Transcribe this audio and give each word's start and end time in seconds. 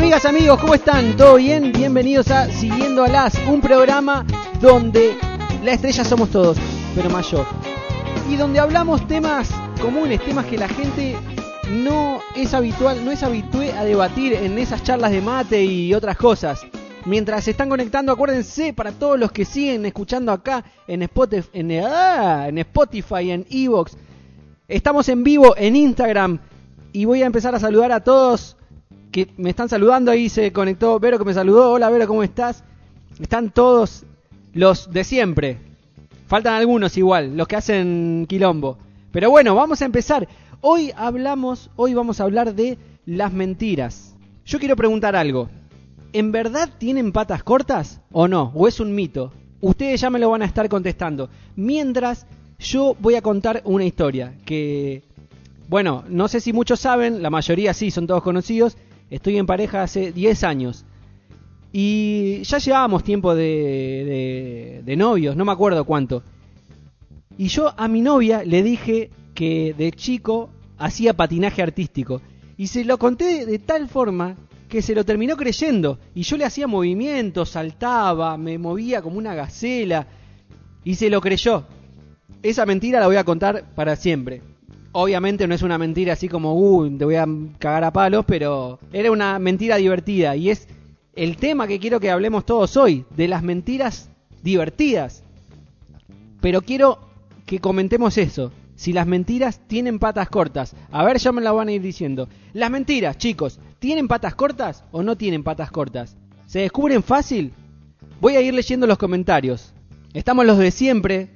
Amigas, 0.00 0.24
amigos, 0.24 0.58
¿cómo 0.58 0.74
están? 0.74 1.14
¿Todo 1.14 1.36
bien? 1.36 1.72
Bienvenidos 1.72 2.30
a 2.30 2.50
Siguiendo 2.50 3.04
a 3.04 3.08
las, 3.08 3.34
un 3.46 3.60
programa 3.60 4.24
donde 4.58 5.14
la 5.62 5.72
estrella 5.72 6.06
somos 6.06 6.30
todos, 6.30 6.56
pero 6.94 7.10
más. 7.10 7.30
Y 8.26 8.36
donde 8.36 8.60
hablamos 8.60 9.06
temas 9.06 9.50
comunes, 9.78 10.24
temas 10.24 10.46
que 10.46 10.56
la 10.56 10.68
gente 10.68 11.18
no 11.68 12.18
es 12.34 12.54
habitual, 12.54 13.04
no 13.04 13.10
es 13.10 13.22
habitué 13.22 13.72
a 13.72 13.84
debatir 13.84 14.32
en 14.32 14.56
esas 14.58 14.82
charlas 14.82 15.10
de 15.10 15.20
mate 15.20 15.62
y 15.62 15.92
otras 15.92 16.16
cosas. 16.16 16.62
Mientras 17.04 17.44
se 17.44 17.50
están 17.50 17.68
conectando, 17.68 18.10
acuérdense 18.10 18.72
para 18.72 18.92
todos 18.92 19.18
los 19.18 19.30
que 19.30 19.44
siguen 19.44 19.84
escuchando 19.84 20.32
acá 20.32 20.64
en 20.88 21.02
Spotify, 21.02 21.48
en, 21.52 21.72
ah, 21.84 22.46
en 22.48 22.56
Spotify, 22.56 23.32
en 23.32 23.46
Evox. 23.50 23.98
Estamos 24.66 25.10
en 25.10 25.22
vivo 25.22 25.54
en 25.58 25.76
Instagram 25.76 26.38
y 26.90 27.04
voy 27.04 27.22
a 27.22 27.26
empezar 27.26 27.54
a 27.54 27.60
saludar 27.60 27.92
a 27.92 28.02
todos 28.02 28.56
que 29.10 29.28
me 29.36 29.50
están 29.50 29.68
saludando. 29.68 30.10
Ahí 30.10 30.28
se 30.28 30.52
conectó 30.52 30.98
Vero 30.98 31.18
que 31.18 31.24
me 31.24 31.34
saludó. 31.34 31.72
Hola 31.72 31.90
Vero, 31.90 32.06
¿cómo 32.06 32.22
estás? 32.22 32.64
Están 33.20 33.50
todos 33.50 34.04
los 34.52 34.90
de 34.90 35.04
siempre. 35.04 35.58
Faltan 36.26 36.54
algunos 36.54 36.96
igual, 36.96 37.36
los 37.36 37.48
que 37.48 37.56
hacen 37.56 38.26
quilombo. 38.28 38.78
Pero 39.12 39.30
bueno, 39.30 39.54
vamos 39.54 39.82
a 39.82 39.84
empezar. 39.84 40.28
Hoy 40.60 40.92
hablamos, 40.96 41.70
hoy 41.76 41.94
vamos 41.94 42.20
a 42.20 42.24
hablar 42.24 42.54
de 42.54 42.78
las 43.04 43.32
mentiras. 43.32 44.14
Yo 44.44 44.58
quiero 44.58 44.76
preguntar 44.76 45.16
algo. 45.16 45.48
¿En 46.12 46.32
verdad 46.32 46.70
tienen 46.78 47.12
patas 47.12 47.42
cortas 47.42 48.00
o 48.12 48.28
no? 48.28 48.52
¿O 48.54 48.68
es 48.68 48.80
un 48.80 48.94
mito? 48.94 49.32
Ustedes 49.60 50.00
ya 50.00 50.10
me 50.10 50.18
lo 50.18 50.30
van 50.30 50.42
a 50.42 50.46
estar 50.46 50.68
contestando. 50.68 51.28
Mientras 51.56 52.26
yo 52.58 52.96
voy 53.00 53.14
a 53.14 53.22
contar 53.22 53.62
una 53.64 53.84
historia 53.84 54.34
que, 54.44 55.02
bueno, 55.68 56.04
no 56.08 56.28
sé 56.28 56.40
si 56.40 56.52
muchos 56.52 56.80
saben, 56.80 57.22
la 57.22 57.30
mayoría 57.30 57.74
sí, 57.74 57.90
son 57.90 58.06
todos 58.06 58.22
conocidos. 58.22 58.76
Estoy 59.10 59.36
en 59.38 59.46
pareja 59.46 59.82
hace 59.82 60.12
10 60.12 60.44
años. 60.44 60.84
Y 61.72 62.42
ya 62.44 62.58
llevábamos 62.58 63.04
tiempo 63.04 63.34
de, 63.34 63.42
de, 63.44 64.82
de 64.84 64.96
novios, 64.96 65.36
no 65.36 65.44
me 65.44 65.52
acuerdo 65.52 65.84
cuánto. 65.84 66.22
Y 67.36 67.48
yo 67.48 67.72
a 67.76 67.88
mi 67.88 68.00
novia 68.00 68.42
le 68.44 68.62
dije 68.62 69.10
que 69.34 69.74
de 69.76 69.92
chico 69.92 70.50
hacía 70.78 71.14
patinaje 71.14 71.62
artístico. 71.62 72.20
Y 72.56 72.66
se 72.66 72.84
lo 72.84 72.98
conté 72.98 73.46
de 73.46 73.58
tal 73.58 73.88
forma 73.88 74.36
que 74.68 74.82
se 74.82 74.94
lo 74.94 75.04
terminó 75.04 75.36
creyendo. 75.36 75.98
Y 76.14 76.22
yo 76.22 76.36
le 76.36 76.44
hacía 76.44 76.66
movimientos, 76.66 77.50
saltaba, 77.50 78.36
me 78.36 78.58
movía 78.58 79.02
como 79.02 79.18
una 79.18 79.34
gacela. 79.34 80.06
Y 80.84 80.94
se 80.94 81.10
lo 81.10 81.20
creyó. 81.20 81.66
Esa 82.42 82.64
mentira 82.66 83.00
la 83.00 83.06
voy 83.06 83.16
a 83.16 83.24
contar 83.24 83.74
para 83.74 83.96
siempre. 83.96 84.42
Obviamente 84.92 85.46
no 85.46 85.54
es 85.54 85.62
una 85.62 85.78
mentira 85.78 86.14
así 86.14 86.28
como, 86.28 86.54
uh, 86.54 86.98
te 86.98 87.04
voy 87.04 87.14
a 87.14 87.26
cagar 87.58 87.84
a 87.84 87.92
palos, 87.92 88.24
pero 88.26 88.78
era 88.92 89.12
una 89.12 89.38
mentira 89.38 89.76
divertida. 89.76 90.34
Y 90.34 90.50
es 90.50 90.66
el 91.14 91.36
tema 91.36 91.68
que 91.68 91.78
quiero 91.78 92.00
que 92.00 92.10
hablemos 92.10 92.44
todos 92.44 92.76
hoy, 92.76 93.04
de 93.16 93.28
las 93.28 93.42
mentiras 93.42 94.10
divertidas. 94.42 95.22
Pero 96.40 96.62
quiero 96.62 96.98
que 97.46 97.60
comentemos 97.60 98.18
eso. 98.18 98.52
Si 98.74 98.92
las 98.92 99.06
mentiras 99.06 99.60
tienen 99.66 99.98
patas 99.98 100.28
cortas. 100.28 100.74
A 100.90 101.04
ver, 101.04 101.18
ya 101.18 101.32
me 101.32 101.42
la 101.42 101.52
van 101.52 101.68
a 101.68 101.72
ir 101.72 101.82
diciendo. 101.82 102.28
Las 102.54 102.70
mentiras, 102.70 103.18
chicos, 103.18 103.60
¿tienen 103.78 104.08
patas 104.08 104.34
cortas 104.34 104.84
o 104.90 105.02
no 105.02 105.16
tienen 105.16 105.42
patas 105.44 105.70
cortas? 105.70 106.16
¿Se 106.46 106.60
descubren 106.60 107.02
fácil? 107.02 107.52
Voy 108.20 108.36
a 108.36 108.40
ir 108.40 108.54
leyendo 108.54 108.86
los 108.86 108.98
comentarios. 108.98 109.72
Estamos 110.14 110.46
los 110.46 110.58
de 110.58 110.70
siempre. 110.70 111.28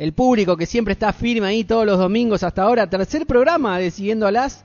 El 0.00 0.14
público 0.14 0.56
que 0.56 0.64
siempre 0.64 0.92
está 0.92 1.12
firme 1.12 1.46
ahí 1.46 1.62
todos 1.62 1.84
los 1.84 1.98
domingos 1.98 2.42
hasta 2.42 2.62
ahora. 2.62 2.88
Tercer 2.88 3.26
programa 3.26 3.78
de 3.78 3.90
Siguiendo 3.90 4.26
a 4.26 4.32
las. 4.32 4.64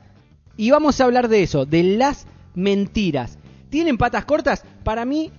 Y 0.56 0.72
vamos 0.72 1.02
a 1.02 1.04
hablar 1.04 1.28
de 1.28 1.44
eso, 1.44 1.66
de 1.66 1.84
las 1.84 2.26
mentiras. 2.54 3.38
¿Tienen 3.70 3.98
patas 3.98 4.24
cortas? 4.24 4.64
Para 4.86 5.04
mí, 5.04 5.34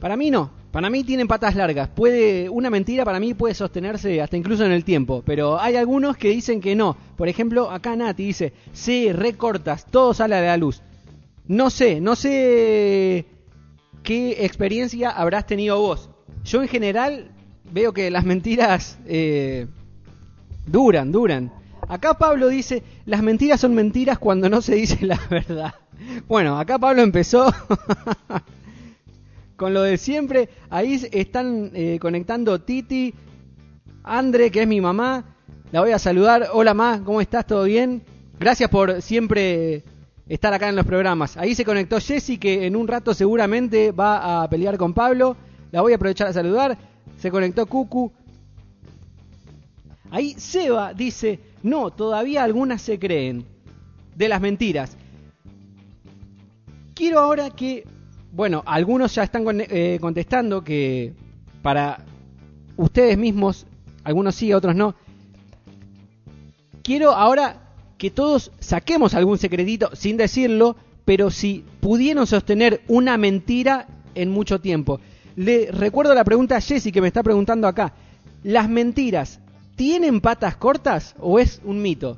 para 0.00 0.18
mí 0.18 0.30
no. 0.30 0.50
Para 0.70 0.90
mí 0.90 1.02
tienen 1.02 1.28
patas 1.28 1.56
largas. 1.56 1.88
Puede 1.88 2.50
una 2.50 2.68
mentira 2.68 3.06
para 3.06 3.18
mí 3.18 3.32
puede 3.32 3.54
sostenerse 3.54 4.20
hasta 4.20 4.36
incluso 4.36 4.66
en 4.66 4.72
el 4.72 4.84
tiempo, 4.84 5.22
pero 5.24 5.58
hay 5.58 5.76
algunos 5.76 6.18
que 6.18 6.28
dicen 6.28 6.60
que 6.60 6.76
no. 6.76 6.94
Por 7.16 7.30
ejemplo, 7.30 7.70
acá 7.70 7.96
Nati 7.96 8.22
dice, 8.22 8.52
"Sí, 8.74 9.10
recortas, 9.12 9.86
todo 9.90 10.12
sale 10.12 10.34
a 10.34 10.42
la 10.42 10.58
luz." 10.58 10.82
No 11.48 11.70
sé, 11.70 12.02
no 12.02 12.16
sé 12.16 13.24
qué 14.02 14.44
experiencia 14.44 15.08
habrás 15.08 15.46
tenido 15.46 15.80
vos. 15.80 16.10
Yo 16.44 16.60
en 16.60 16.68
general 16.68 17.30
veo 17.72 17.92
que 17.92 18.10
las 18.10 18.24
mentiras 18.24 18.98
eh, 19.06 19.66
duran, 20.66 21.12
duran. 21.12 21.52
Acá 21.88 22.14
Pablo 22.14 22.48
dice, 22.48 22.82
las 23.04 23.22
mentiras 23.22 23.60
son 23.60 23.74
mentiras 23.74 24.18
cuando 24.18 24.48
no 24.48 24.60
se 24.60 24.74
dice 24.74 25.04
la 25.06 25.20
verdad. 25.30 25.74
Bueno, 26.26 26.58
acá 26.58 26.78
Pablo 26.78 27.02
empezó 27.02 27.52
con 29.56 29.72
lo 29.72 29.82
de 29.82 29.96
siempre. 29.96 30.48
Ahí 30.70 31.00
están 31.12 31.70
eh, 31.74 31.98
conectando 32.00 32.60
Titi, 32.60 33.14
Andre, 34.02 34.50
que 34.50 34.62
es 34.62 34.68
mi 34.68 34.80
mamá. 34.80 35.24
La 35.72 35.80
voy 35.80 35.92
a 35.92 35.98
saludar. 35.98 36.48
Hola, 36.52 36.74
Ma, 36.74 37.02
¿cómo 37.04 37.20
estás? 37.20 37.46
¿Todo 37.46 37.64
bien? 37.64 38.02
Gracias 38.38 38.68
por 38.68 39.00
siempre 39.00 39.82
estar 40.28 40.52
acá 40.52 40.68
en 40.68 40.76
los 40.76 40.86
programas. 40.86 41.36
Ahí 41.36 41.54
se 41.54 41.64
conectó 41.64 42.00
Jessy, 42.00 42.38
que 42.38 42.66
en 42.66 42.76
un 42.76 42.88
rato 42.88 43.14
seguramente 43.14 43.92
va 43.92 44.42
a 44.42 44.50
pelear 44.50 44.76
con 44.76 44.92
Pablo. 44.92 45.36
La 45.72 45.80
voy 45.80 45.92
a 45.92 45.96
aprovechar 45.96 46.28
a 46.28 46.32
saludar. 46.32 46.76
Se 47.18 47.30
conectó 47.30 47.66
Cucu. 47.66 48.12
Ahí 50.10 50.34
Seba 50.38 50.94
dice, 50.94 51.40
no, 51.62 51.90
todavía 51.90 52.44
algunas 52.44 52.82
se 52.82 52.98
creen 52.98 53.44
de 54.14 54.28
las 54.28 54.40
mentiras. 54.40 54.96
Quiero 56.94 57.18
ahora 57.18 57.50
que 57.50 57.84
bueno, 58.36 58.62
algunos 58.66 59.14
ya 59.14 59.22
están 59.22 59.46
eh, 59.48 59.96
contestando 59.98 60.62
que 60.62 61.14
para 61.62 62.04
ustedes 62.76 63.16
mismos, 63.16 63.66
algunos 64.04 64.34
sí, 64.34 64.52
otros 64.52 64.76
no. 64.76 64.94
Quiero 66.82 67.12
ahora 67.12 67.72
que 67.96 68.10
todos 68.10 68.52
saquemos 68.60 69.14
algún 69.14 69.38
secretito 69.38 69.88
sin 69.96 70.18
decirlo, 70.18 70.76
pero 71.06 71.30
si 71.30 71.64
pudieron 71.80 72.26
sostener 72.26 72.82
una 72.88 73.16
mentira 73.16 73.88
en 74.14 74.30
mucho 74.30 74.60
tiempo. 74.60 75.00
Le 75.36 75.70
recuerdo 75.70 76.14
la 76.14 76.24
pregunta 76.24 76.56
a 76.56 76.60
Jessy 76.60 76.90
que 76.90 77.02
me 77.02 77.08
está 77.08 77.22
preguntando 77.22 77.68
acá. 77.68 77.92
¿Las 78.42 78.68
mentiras 78.68 79.40
tienen 79.76 80.20
patas 80.20 80.56
cortas 80.56 81.14
o 81.18 81.38
es 81.38 81.60
un 81.64 81.82
mito? 81.82 82.16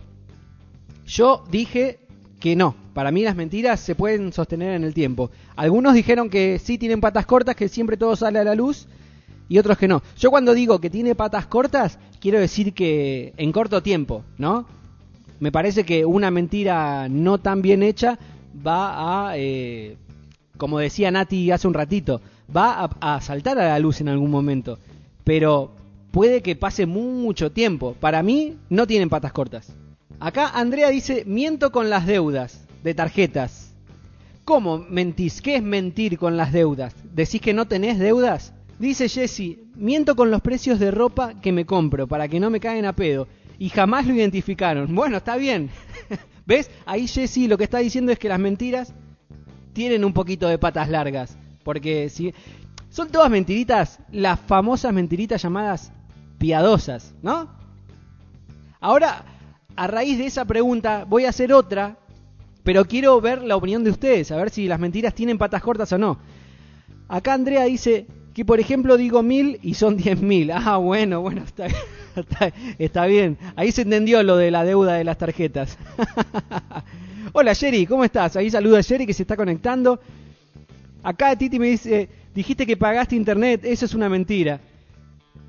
Yo 1.05 1.45
dije 1.51 1.99
que 2.39 2.55
no. 2.55 2.77
Para 2.95 3.11
mí 3.11 3.23
las 3.23 3.37
mentiras 3.37 3.81
se 3.81 3.95
pueden 3.95 4.33
sostener 4.33 4.75
en 4.75 4.85
el 4.85 4.95
tiempo. 4.95 5.31
Algunos 5.57 5.95
dijeron 5.95 6.31
que 6.31 6.59
sí 6.59 6.79
tienen 6.79 7.01
patas 7.01 7.27
cortas, 7.27 7.57
que 7.57 7.69
siempre 7.69 7.97
todo 7.97 8.15
sale 8.17 8.39
a 8.39 8.45
la 8.45 8.55
luz, 8.55 8.87
y 9.49 9.59
otros 9.59 9.79
que 9.79 9.89
no. 9.89 10.03
Yo 10.17 10.31
cuando 10.31 10.55
digo 10.55 10.81
que 10.81 10.91
tiene 10.91 11.15
patas 11.15 11.47
cortas, 11.47 11.99
quiero 12.21 12.39
decir 12.39 12.75
que 12.75 13.33
en 13.37 13.53
corto 13.53 13.83
tiempo, 13.83 14.25
¿no? 14.37 14.67
Me 15.41 15.53
parece 15.53 15.85
que 15.85 16.05
una 16.05 16.31
mentira 16.31 17.09
no 17.09 17.39
tan 17.39 17.63
bien 17.63 17.83
hecha 17.83 18.19
va 18.67 19.31
a, 19.31 19.39
eh, 19.39 19.97
como 20.57 20.79
decía 20.79 21.11
Nati 21.11 21.51
hace 21.51 21.69
un 21.69 21.75
ratito, 21.75 22.21
va 22.55 22.91
a, 23.01 23.21
saltar 23.21 23.59
a 23.59 23.69
la 23.69 23.79
luz 23.79 24.01
en 24.01 24.09
algún 24.09 24.31
momento. 24.31 24.79
Pero 25.25 25.75
puede 26.11 26.43
que 26.43 26.57
pase 26.57 26.87
mucho 26.87 27.53
tiempo. 27.53 27.95
Para 28.01 28.23
mí 28.23 28.57
no 28.71 28.87
tienen 28.87 29.09
patas 29.09 29.33
cortas. 29.33 29.75
Acá 30.21 30.51
Andrea 30.55 30.91
dice, 30.91 31.25
miento 31.27 31.71
con 31.71 31.91
las 31.91 32.07
deudas 32.07 32.67
de 32.83 32.95
tarjetas. 32.95 33.75
¿Cómo 34.45 34.79
mentís? 34.79 35.43
¿Qué 35.43 35.57
es 35.57 35.63
mentir 35.63 36.19
con 36.19 36.37
las 36.37 36.53
deudas? 36.53 36.95
¿Decís 37.15 37.41
que 37.41 37.53
no 37.53 37.69
tenés 37.69 37.99
deudas? 37.99 38.55
Dice 38.79 39.09
Jesse, 39.09 39.59
miento 39.75 40.17
con 40.17 40.31
los 40.31 40.41
precios 40.41 40.79
de 40.79 40.91
ropa 40.91 41.35
que 41.41 41.53
me 41.53 41.67
compro 41.67 42.07
para 42.07 42.29
que 42.29 42.41
no 42.41 42.49
me 42.49 42.61
caigan 42.61 42.87
a 42.87 42.95
pedo. 42.95 43.29
Y 43.59 43.69
jamás 43.71 44.07
lo 44.07 44.15
identificaron. 44.15 44.95
Bueno, 44.95 45.19
está 45.19 45.37
bien. 45.37 45.71
¿Ves? 46.47 46.71
Ahí 46.87 47.07
Jesse 47.07 47.49
lo 47.49 47.59
que 47.59 47.65
está 47.65 47.79
diciendo 47.79 48.11
es 48.11 48.19
que 48.19 48.29
las 48.29 48.39
mentiras 48.39 48.95
tienen 49.73 50.05
un 50.05 50.13
poquito 50.13 50.49
de 50.49 50.59
patas 50.59 50.89
largas. 50.89 51.38
Porque 51.69 52.09
si... 52.09 52.33
Son 52.89 53.11
todas 53.11 53.31
mentiritas, 53.31 53.99
las 54.11 54.41
famosas 54.41 54.91
mentiritas 54.91 55.43
llamadas 55.43 55.93
piadosas, 56.39 57.15
¿no? 57.21 57.47
Ahora, 58.81 59.27
a 59.77 59.87
raíz 59.87 60.17
de 60.17 60.25
esa 60.25 60.47
pregunta 60.47 61.05
voy 61.07 61.27
a 61.27 61.29
hacer 61.29 61.53
otra, 61.53 61.99
pero 62.63 62.87
quiero 62.87 63.21
ver 63.21 63.43
la 63.43 63.55
opinión 63.55 63.85
de 63.85 63.91
ustedes, 63.91 64.33
a 64.33 64.39
ver 64.39 64.49
si 64.49 64.67
las 64.67 64.81
mentiras 64.81 65.13
tienen 65.15 65.37
patas 65.37 65.61
cortas 65.61 65.93
o 65.93 65.99
no. 65.99 66.19
Acá 67.07 67.35
Andrea 67.35 67.65
dice 67.65 68.07
que, 68.33 68.47
por 68.47 68.61
ejemplo, 68.61 68.97
digo 68.97 69.23
mil 69.23 69.59
y 69.63 69.75
son 69.75 69.99
diez 69.99 70.23
mil. 70.23 70.51
Ah, 70.55 70.79
bueno, 70.79 71.21
bueno, 71.21 71.43
está, 72.17 72.51
está, 72.79 73.05
bien. 73.05 73.37
Ahí 73.57 73.73
se 73.73 73.83
entendió 73.83 74.23
lo 74.23 74.39
de 74.39 74.51
la 74.51 74.65
deuda 74.65 74.95
de 74.95 75.05
las 75.05 75.19
tarjetas. 75.19 75.77
Hola, 77.35 77.53
Sherry, 77.53 77.85
¿cómo 77.85 78.05
estás? 78.05 78.37
Ahí 78.37 78.49
saluda 78.49 78.79
a 78.79 78.81
Sherry 78.81 79.07
que 79.07 79.13
se 79.13 79.25
está 79.25 79.37
conectando. 79.37 80.01
Acá 81.03 81.37
Titi 81.37 81.59
me 81.59 81.69
dice, 81.69 82.09
dijiste 82.35 82.67
que 82.67 82.77
pagaste 82.77 83.17
internet, 83.17 83.63
eso 83.65 83.85
es 83.85 83.95
una 83.95 84.09
mentira. 84.09 84.61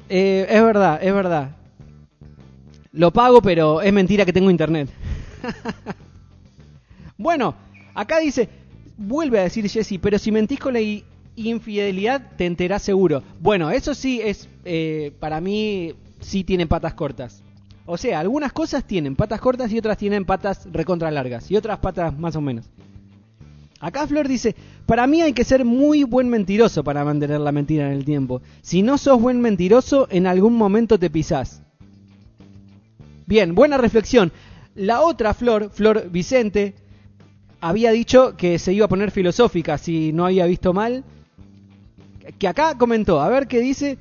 Eh, 0.07 0.46
es 0.50 0.63
verdad, 0.63 1.00
es 1.01 1.13
verdad. 1.13 1.56
Lo 2.92 3.12
pago, 3.12 3.42
pero 3.42 3.81
es 3.81 3.94
mentira 3.94 4.25
que 4.25 4.34
tengo 4.34 4.50
internet. 4.50 4.90
bueno, 7.18 7.56
acá 7.94 8.19
dice, 8.19 8.50
vuelve 8.98 9.40
a 9.40 9.44
decir 9.44 9.69
Jesse, 9.69 10.00
pero 10.01 10.18
si 10.18 10.31
mentís 10.31 10.60
con 10.60 10.74
la 10.74 10.81
infidelidad 11.36 12.31
te 12.38 12.45
enterás 12.45 12.81
seguro. 12.81 13.24
Bueno, 13.40 13.69
eso 13.72 13.94
sí 13.94 14.22
es, 14.24 14.50
eh, 14.66 15.13
para 15.19 15.40
mí, 15.40 15.94
sí 16.19 16.44
tienen 16.44 16.68
patas 16.68 16.94
cortas. 16.94 17.44
O 17.86 17.98
sea, 17.98 18.19
algunas 18.19 18.54
cosas 18.54 18.84
tienen 18.84 19.16
patas 19.16 19.40
cortas 19.40 19.72
y 19.72 19.78
otras 19.80 19.98
tienen 19.98 20.25
patas 20.25 20.68
recontra 20.72 21.10
largas 21.10 21.50
y 21.50 21.56
otras 21.56 21.80
patas 21.80 22.18
más 22.18 22.36
o 22.36 22.42
menos. 22.42 22.69
Acá 23.80 24.06
Flor 24.08 24.28
dice, 24.28 24.56
para 24.86 25.08
mí 25.08 25.22
hay 25.22 25.31
que 25.31 25.46
ser 25.46 25.64
muy 25.64 26.04
buen 26.04 26.28
mentiroso 26.28 26.84
para 26.84 27.06
mantener 27.06 27.40
la 27.40 27.54
mentira 27.54 27.88
en 27.88 27.94
el 27.94 28.04
tiempo. 28.04 28.42
Si 28.62 28.81
no 28.81 28.98
sos 28.98 29.22
buen 29.22 29.40
mentiroso, 29.40 30.08
en 30.12 30.28
algún 30.28 30.56
momento 30.56 31.00
te 31.00 31.10
pisás. 31.10 31.62
Bien, 33.26 33.56
buena 33.56 33.78
reflexión. 33.78 34.34
La 34.76 35.02
otra 35.02 35.34
Flor, 35.34 35.70
Flor 35.72 36.10
Vicente, 36.10 36.76
había 37.62 37.92
dicho 37.92 38.36
que 38.36 38.60
se 38.60 38.74
iba 38.74 38.86
a 38.86 38.90
poner 38.90 39.12
filosófica 39.12 39.78
si 39.78 40.12
no 40.12 40.26
había 40.26 40.46
visto 40.46 40.74
mal. 40.74 41.06
Que 42.38 42.48
acá 42.48 42.78
comentó, 42.78 43.22
a 43.22 43.30
ver 43.30 43.48
qué 43.48 43.60
dice. 43.60 43.98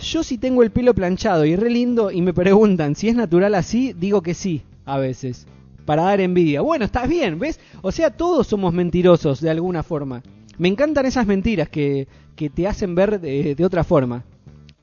Yo 0.00 0.22
si 0.22 0.38
tengo 0.38 0.62
el 0.62 0.70
pelo 0.70 0.94
planchado 0.94 1.44
y 1.44 1.56
re 1.56 1.70
lindo 1.70 2.10
y 2.10 2.22
me 2.22 2.34
preguntan 2.34 2.94
si 2.94 3.08
es 3.08 3.16
natural 3.16 3.54
así, 3.54 3.92
digo 3.92 4.22
que 4.22 4.34
sí, 4.34 4.62
a 4.84 4.98
veces 4.98 5.46
para 5.86 6.02
dar 6.02 6.20
envidia. 6.20 6.60
Bueno, 6.60 6.84
estás 6.84 7.08
bien, 7.08 7.38
¿ves? 7.38 7.58
O 7.80 7.92
sea, 7.92 8.10
todos 8.10 8.46
somos 8.46 8.74
mentirosos 8.74 9.40
de 9.40 9.48
alguna 9.48 9.82
forma. 9.82 10.22
Me 10.58 10.68
encantan 10.68 11.06
esas 11.06 11.26
mentiras 11.26 11.68
que, 11.68 12.08
que 12.34 12.50
te 12.50 12.66
hacen 12.66 12.94
ver 12.94 13.20
de, 13.20 13.64
otra 13.64 13.84
forma. 13.84 14.24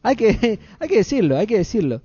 Hay 0.01 0.15
que, 0.15 0.59
hay 0.79 0.87
que 0.87 0.97
decirlo, 0.97 1.37
hay 1.37 1.45
que 1.45 1.57
decirlo. 1.57 2.01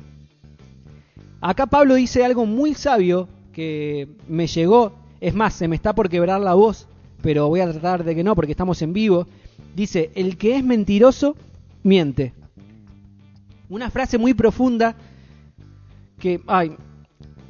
Acá 1.40 1.66
Pablo 1.66 1.94
dice 1.94 2.24
algo 2.24 2.44
muy 2.44 2.74
sabio 2.74 3.28
que 3.52 4.08
me 4.28 4.46
llegó. 4.46 4.92
Es 5.20 5.34
más, 5.34 5.54
se 5.54 5.68
me 5.68 5.76
está 5.76 5.94
por 5.94 6.08
quebrar 6.08 6.40
la 6.40 6.54
voz, 6.54 6.88
pero 7.22 7.48
voy 7.48 7.60
a 7.60 7.70
tratar 7.70 8.04
de 8.04 8.14
que 8.14 8.24
no 8.24 8.34
porque 8.34 8.52
estamos 8.52 8.82
en 8.82 8.92
vivo. 8.92 9.26
Dice, 9.74 10.10
el 10.14 10.36
que 10.36 10.56
es 10.56 10.64
mentiroso, 10.64 11.36
miente. 11.82 12.32
Una 13.68 13.90
frase 13.90 14.18
muy 14.18 14.34
profunda 14.34 14.96
que, 16.18 16.40
ay, 16.46 16.76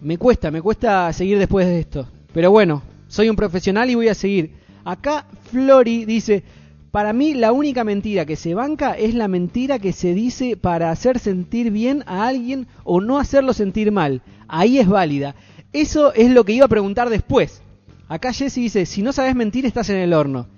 me 0.00 0.18
cuesta, 0.18 0.50
me 0.50 0.62
cuesta 0.62 1.12
seguir 1.12 1.38
después 1.38 1.66
de 1.66 1.80
esto. 1.80 2.08
Pero 2.32 2.50
bueno, 2.50 2.82
soy 3.08 3.28
un 3.28 3.36
profesional 3.36 3.90
y 3.90 3.94
voy 3.94 4.08
a 4.08 4.14
seguir. 4.14 4.54
Acá 4.84 5.26
Flori 5.50 6.04
dice, 6.04 6.44
para 6.90 7.12
mí 7.12 7.34
la 7.34 7.52
única 7.52 7.84
mentira 7.84 8.24
que 8.24 8.36
se 8.36 8.54
banca 8.54 8.92
es 8.92 9.14
la 9.14 9.28
mentira 9.28 9.78
que 9.78 9.92
se 9.92 10.14
dice 10.14 10.56
para 10.56 10.90
hacer 10.90 11.18
sentir 11.18 11.70
bien 11.70 12.02
a 12.06 12.26
alguien 12.26 12.66
o 12.84 13.00
no 13.00 13.18
hacerlo 13.18 13.52
sentir 13.52 13.92
mal. 13.92 14.22
Ahí 14.46 14.78
es 14.78 14.88
válida. 14.88 15.34
Eso 15.72 16.14
es 16.14 16.30
lo 16.30 16.44
que 16.44 16.52
iba 16.52 16.64
a 16.64 16.68
preguntar 16.68 17.10
después. 17.10 17.62
Acá 18.08 18.32
Jesse 18.32 18.54
dice, 18.54 18.86
si 18.86 19.02
no 19.02 19.12
sabes 19.12 19.34
mentir 19.34 19.66
estás 19.66 19.90
en 19.90 19.98
el 19.98 20.14
horno. 20.14 20.48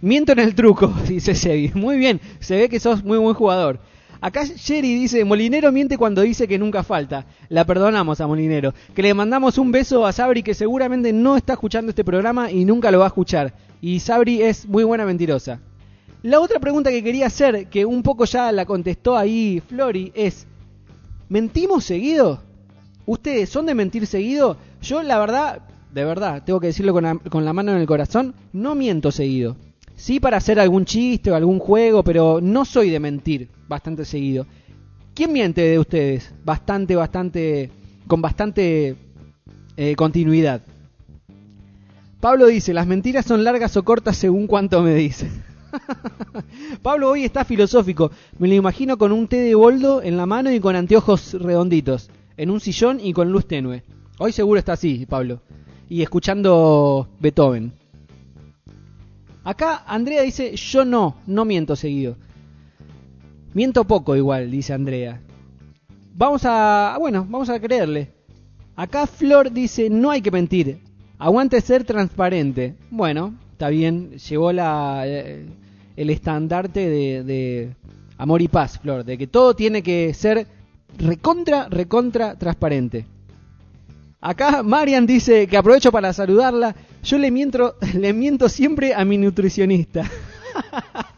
Miento 0.00 0.32
en 0.32 0.38
el 0.40 0.54
truco, 0.54 0.92
dice 1.08 1.34
Sebi. 1.34 1.72
Muy 1.74 1.96
bien, 1.96 2.20
se 2.38 2.56
ve 2.56 2.68
que 2.68 2.80
sos 2.80 3.02
muy 3.02 3.18
buen 3.18 3.34
jugador. 3.34 3.80
Acá 4.20 4.44
Jerry 4.44 4.94
dice, 4.94 5.24
Molinero 5.24 5.70
miente 5.70 5.96
cuando 5.96 6.22
dice 6.22 6.48
que 6.48 6.58
nunca 6.58 6.82
falta. 6.82 7.26
La 7.48 7.64
perdonamos 7.64 8.20
a 8.20 8.26
Molinero. 8.26 8.74
Que 8.94 9.02
le 9.02 9.14
mandamos 9.14 9.58
un 9.58 9.70
beso 9.70 10.04
a 10.06 10.12
Sabri 10.12 10.42
que 10.42 10.54
seguramente 10.54 11.12
no 11.12 11.36
está 11.36 11.52
escuchando 11.52 11.90
este 11.90 12.04
programa 12.04 12.50
y 12.50 12.64
nunca 12.64 12.90
lo 12.90 12.98
va 12.98 13.04
a 13.04 13.08
escuchar. 13.08 13.54
Y 13.80 14.00
Sabri 14.00 14.42
es 14.42 14.66
muy 14.66 14.82
buena 14.82 15.06
mentirosa. 15.06 15.60
La 16.22 16.40
otra 16.40 16.58
pregunta 16.58 16.90
que 16.90 17.04
quería 17.04 17.26
hacer, 17.26 17.68
que 17.68 17.84
un 17.84 18.02
poco 18.02 18.24
ya 18.24 18.50
la 18.50 18.66
contestó 18.66 19.16
ahí 19.16 19.62
Flori, 19.68 20.10
es, 20.16 20.48
¿mentimos 21.28 21.84
seguido? 21.84 22.42
¿Ustedes 23.06 23.48
son 23.48 23.66
de 23.66 23.76
mentir 23.76 24.04
seguido? 24.04 24.56
Yo 24.82 25.00
la 25.04 25.18
verdad, 25.20 25.62
de 25.94 26.04
verdad, 26.04 26.42
tengo 26.44 26.58
que 26.58 26.66
decirlo 26.66 26.92
con 26.92 27.04
la, 27.04 27.14
con 27.14 27.44
la 27.44 27.52
mano 27.52 27.70
en 27.70 27.78
el 27.78 27.86
corazón, 27.86 28.34
no 28.52 28.74
miento 28.74 29.12
seguido. 29.12 29.56
Sí 29.98 30.20
para 30.20 30.36
hacer 30.36 30.60
algún 30.60 30.84
chiste 30.84 31.32
o 31.32 31.34
algún 31.34 31.58
juego, 31.58 32.04
pero 32.04 32.38
no 32.40 32.64
soy 32.64 32.88
de 32.88 33.00
mentir 33.00 33.48
bastante 33.66 34.04
seguido. 34.04 34.46
¿Quién 35.12 35.32
miente 35.32 35.60
de 35.60 35.76
ustedes? 35.76 36.32
Bastante, 36.44 36.94
bastante, 36.94 37.72
con 38.06 38.22
bastante 38.22 38.94
eh, 39.76 39.96
continuidad. 39.96 40.62
Pablo 42.20 42.46
dice, 42.46 42.72
las 42.72 42.86
mentiras 42.86 43.26
son 43.26 43.42
largas 43.42 43.76
o 43.76 43.84
cortas 43.84 44.16
según 44.16 44.46
cuánto 44.46 44.82
me 44.82 44.94
dice. 44.94 45.28
Pablo 46.82 47.10
hoy 47.10 47.24
está 47.24 47.44
filosófico. 47.44 48.12
Me 48.38 48.46
lo 48.46 48.54
imagino 48.54 48.98
con 48.98 49.10
un 49.10 49.26
té 49.26 49.38
de 49.38 49.56
boldo 49.56 50.00
en 50.00 50.16
la 50.16 50.26
mano 50.26 50.52
y 50.52 50.60
con 50.60 50.76
anteojos 50.76 51.34
redonditos, 51.34 52.08
en 52.36 52.50
un 52.50 52.60
sillón 52.60 53.00
y 53.02 53.12
con 53.12 53.32
luz 53.32 53.48
tenue. 53.48 53.82
Hoy 54.20 54.30
seguro 54.30 54.60
está 54.60 54.74
así, 54.74 55.06
Pablo. 55.06 55.42
Y 55.88 56.02
escuchando 56.02 57.08
Beethoven. 57.18 57.77
Acá 59.48 59.82
Andrea 59.86 60.20
dice, 60.20 60.54
yo 60.56 60.84
no, 60.84 61.16
no 61.26 61.46
miento 61.46 61.74
seguido. 61.74 62.16
Miento 63.54 63.84
poco 63.84 64.14
igual, 64.14 64.50
dice 64.50 64.74
Andrea. 64.74 65.22
Vamos 66.12 66.42
a, 66.44 66.94
bueno, 67.00 67.26
vamos 67.26 67.48
a 67.48 67.58
creerle. 67.58 68.12
Acá 68.76 69.06
Flor 69.06 69.50
dice, 69.50 69.88
no 69.88 70.10
hay 70.10 70.20
que 70.20 70.30
mentir, 70.30 70.80
aguante 71.18 71.62
ser 71.62 71.84
transparente. 71.84 72.74
Bueno, 72.90 73.38
está 73.52 73.70
bien, 73.70 74.18
llevó 74.18 74.52
la, 74.52 75.04
eh, 75.06 75.46
el 75.96 76.10
estandarte 76.10 76.86
de, 76.86 77.24
de 77.24 77.74
amor 78.18 78.42
y 78.42 78.48
paz, 78.48 78.78
Flor, 78.78 79.02
de 79.02 79.16
que 79.16 79.28
todo 79.28 79.56
tiene 79.56 79.82
que 79.82 80.12
ser 80.12 80.46
recontra, 80.98 81.70
recontra 81.70 82.34
transparente. 82.34 83.06
Acá 84.20 84.62
Marian 84.62 85.06
dice 85.06 85.46
que 85.46 85.56
aprovecho 85.56 85.90
para 85.90 86.12
saludarla. 86.12 86.74
Yo 87.08 87.16
le 87.16 87.30
miento, 87.30 87.76
le 87.94 88.12
miento 88.12 88.50
siempre 88.50 88.92
a 88.94 89.02
mi 89.02 89.16
nutricionista. 89.16 90.10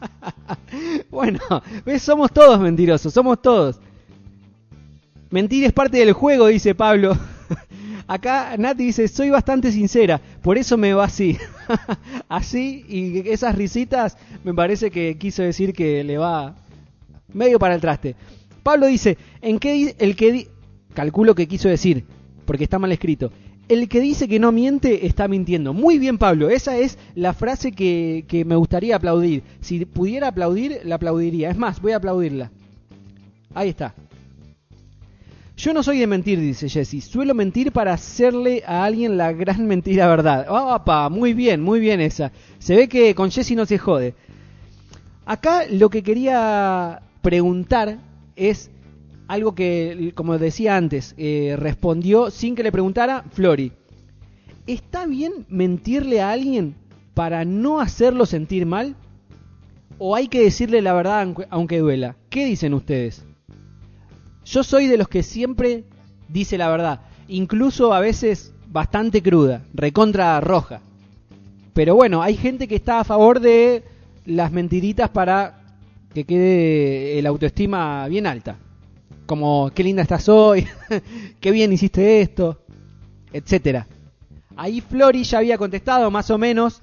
bueno, 1.10 1.40
¿ves? 1.84 2.02
somos 2.02 2.30
todos 2.30 2.60
mentirosos, 2.60 3.12
somos 3.12 3.42
todos. 3.42 3.80
Mentir 5.30 5.64
es 5.64 5.72
parte 5.72 5.98
del 5.98 6.12
juego, 6.12 6.46
dice 6.46 6.76
Pablo. 6.76 7.18
Acá 8.06 8.54
Nati 8.56 8.84
dice, 8.84 9.08
soy 9.08 9.30
bastante 9.30 9.72
sincera, 9.72 10.20
por 10.42 10.58
eso 10.58 10.76
me 10.76 10.94
va 10.94 11.04
así. 11.06 11.36
así 12.28 12.84
y 12.88 13.28
esas 13.28 13.56
risitas 13.56 14.16
me 14.44 14.54
parece 14.54 14.92
que 14.92 15.18
quiso 15.18 15.42
decir 15.42 15.72
que 15.72 16.04
le 16.04 16.18
va 16.18 16.54
medio 17.32 17.58
para 17.58 17.74
el 17.74 17.80
traste. 17.80 18.14
Pablo 18.62 18.86
dice, 18.86 19.18
¿en 19.42 19.58
qué 19.58 19.96
el 19.98 20.14
que 20.14 20.46
calculo 20.94 21.34
que 21.34 21.48
quiso 21.48 21.68
decir? 21.68 22.04
porque 22.50 22.64
está 22.64 22.80
mal 22.80 22.90
escrito. 22.90 23.30
El 23.70 23.88
que 23.88 24.00
dice 24.00 24.26
que 24.26 24.40
no 24.40 24.50
miente 24.50 25.06
está 25.06 25.28
mintiendo. 25.28 25.72
Muy 25.72 26.00
bien, 26.00 26.18
Pablo. 26.18 26.50
Esa 26.50 26.76
es 26.76 26.98
la 27.14 27.32
frase 27.32 27.70
que, 27.70 28.44
me 28.44 28.56
gustaría 28.56 28.96
aplaudir. 28.96 29.44
Si 29.60 29.84
pudiera 29.84 30.26
aplaudir, 30.26 30.80
la 30.82 30.96
aplaudiría. 30.96 31.50
Es 31.50 31.56
más, 31.56 31.80
voy 31.80 31.92
a 31.92 31.98
aplaudirla. 31.98 32.50
Ahí 33.54 33.68
está. 33.68 33.94
Yo 35.56 35.72
no 35.72 35.84
soy 35.84 36.00
de 36.00 36.08
mentir, 36.08 36.40
dice 36.40 36.68
Jesse. 36.68 37.00
Suelo 37.04 37.32
mentir 37.32 37.70
para 37.70 37.92
hacerle 37.92 38.64
a 38.66 38.82
alguien 38.82 39.16
la 39.16 39.32
gran 39.32 39.64
mentira 39.68 40.08
verdad. 40.08 40.46
¡Opa! 40.48 41.08
Muy 41.08 41.32
bien, 41.32 41.62
muy 41.62 41.78
bien 41.78 42.00
esa. 42.00 42.32
Se 42.58 42.74
ve 42.74 42.88
que 42.88 43.14
con 43.14 43.30
Jesse 43.30 43.52
no 43.52 43.66
se 43.66 43.78
jode. 43.78 44.14
Acá 45.26 45.66
lo 45.70 45.90
que 45.90 46.02
quería 46.02 47.02
preguntar 47.22 47.98
es 48.34 48.72
algo 49.30 49.54
que, 49.54 50.10
como 50.16 50.38
decía 50.38 50.76
antes, 50.76 51.14
eh, 51.16 51.54
respondió 51.56 52.32
sin 52.32 52.56
que 52.56 52.64
le 52.64 52.72
preguntara 52.72 53.24
Flori. 53.30 53.70
¿Está 54.66 55.06
bien 55.06 55.46
mentirle 55.48 56.20
a 56.20 56.32
alguien 56.32 56.74
para 57.14 57.44
no 57.44 57.80
hacerlo 57.80 58.26
sentir 58.26 58.66
mal? 58.66 58.96
¿O 59.98 60.16
hay 60.16 60.26
que 60.26 60.42
decirle 60.42 60.82
la 60.82 60.94
verdad 60.94 61.32
aunque 61.48 61.78
duela? 61.78 62.16
¿Qué 62.28 62.44
dicen 62.44 62.74
ustedes? 62.74 63.24
Yo 64.44 64.64
soy 64.64 64.88
de 64.88 64.98
los 64.98 65.06
que 65.06 65.22
siempre 65.22 65.84
dice 66.28 66.58
la 66.58 66.68
verdad, 66.68 67.02
incluso 67.28 67.94
a 67.94 68.00
veces 68.00 68.52
bastante 68.66 69.22
cruda, 69.22 69.62
recontra 69.72 70.40
roja. 70.40 70.80
Pero 71.72 71.94
bueno, 71.94 72.20
hay 72.20 72.36
gente 72.36 72.66
que 72.66 72.74
está 72.74 72.98
a 72.98 73.04
favor 73.04 73.38
de 73.38 73.84
las 74.26 74.50
mentiritas 74.50 75.08
para 75.10 75.76
que 76.12 76.24
quede 76.24 77.16
el 77.20 77.26
autoestima 77.26 78.08
bien 78.08 78.26
alta 78.26 78.58
como 79.26 79.70
qué 79.74 79.84
linda 79.84 80.02
estás 80.02 80.28
hoy, 80.28 80.66
qué 81.40 81.50
bien 81.50 81.72
hiciste 81.72 82.20
esto, 82.20 82.60
etcétera. 83.32 83.86
Ahí 84.56 84.80
Flori 84.80 85.24
ya 85.24 85.38
había 85.38 85.58
contestado 85.58 86.10
más 86.10 86.30
o 86.30 86.38
menos 86.38 86.80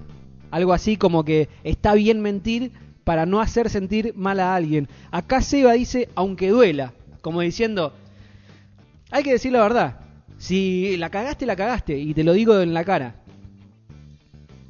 algo 0.50 0.72
así 0.72 0.96
como 0.96 1.24
que 1.24 1.48
está 1.62 1.94
bien 1.94 2.20
mentir 2.20 2.72
para 3.04 3.26
no 3.26 3.40
hacer 3.40 3.70
sentir 3.70 4.14
mal 4.16 4.40
a 4.40 4.54
alguien. 4.54 4.88
Acá 5.10 5.40
Seba 5.42 5.72
dice 5.72 6.08
aunque 6.14 6.48
duela, 6.48 6.92
como 7.20 7.40
diciendo, 7.40 7.92
hay 9.10 9.22
que 9.22 9.32
decir 9.32 9.52
la 9.52 9.62
verdad. 9.62 10.00
Si 10.38 10.96
la 10.96 11.10
cagaste, 11.10 11.46
la 11.46 11.56
cagaste, 11.56 11.98
y 11.98 12.14
te 12.14 12.24
lo 12.24 12.32
digo 12.32 12.60
en 12.60 12.72
la 12.72 12.84
cara. 12.84 13.16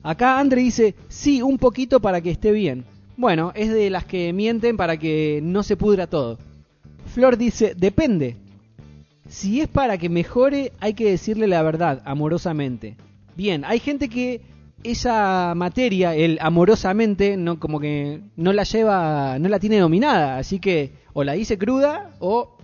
Acá 0.03 0.39
Andre 0.39 0.63
dice, 0.63 0.95
sí, 1.09 1.43
un 1.43 1.59
poquito 1.59 2.01
para 2.01 2.21
que 2.21 2.31
esté 2.31 2.53
bien. 2.53 2.85
Bueno, 3.17 3.53
es 3.55 3.71
de 3.71 3.91
las 3.91 4.05
que 4.05 4.33
mienten 4.33 4.77
para 4.77 4.97
que 4.97 5.41
no 5.43 5.63
se 5.63 5.77
pudra 5.77 6.07
todo. 6.07 6.39
Flor 7.19 7.37
dice, 7.37 7.75
depende. 7.77 8.37
Si 9.29 9.61
es 9.61 9.67
para 9.67 9.99
que 9.99 10.09
mejore, 10.09 10.71
hay 10.79 10.95
que 10.95 11.11
decirle 11.11 11.49
la 11.49 11.61
verdad, 11.63 12.01
amorosamente. 12.05 12.95
Bien, 13.35 13.65
hay 13.65 13.81
gente 13.81 14.09
que 14.09 14.43
esa 14.85 15.53
materia, 15.57 16.15
el 16.15 16.39
amorosamente, 16.41 17.37
no 17.37 17.59
como 17.59 17.81
que 17.81 18.21
no 18.37 18.53
la 18.53 18.63
lleva, 18.63 19.37
no 19.41 19.49
la 19.49 19.59
tiene 19.59 19.81
dominada, 19.81 20.39
así 20.39 20.61
que 20.61 20.93
o 21.13 21.25
la 21.25 21.33
dice 21.33 21.59
cruda 21.59 22.13
o 22.21 22.57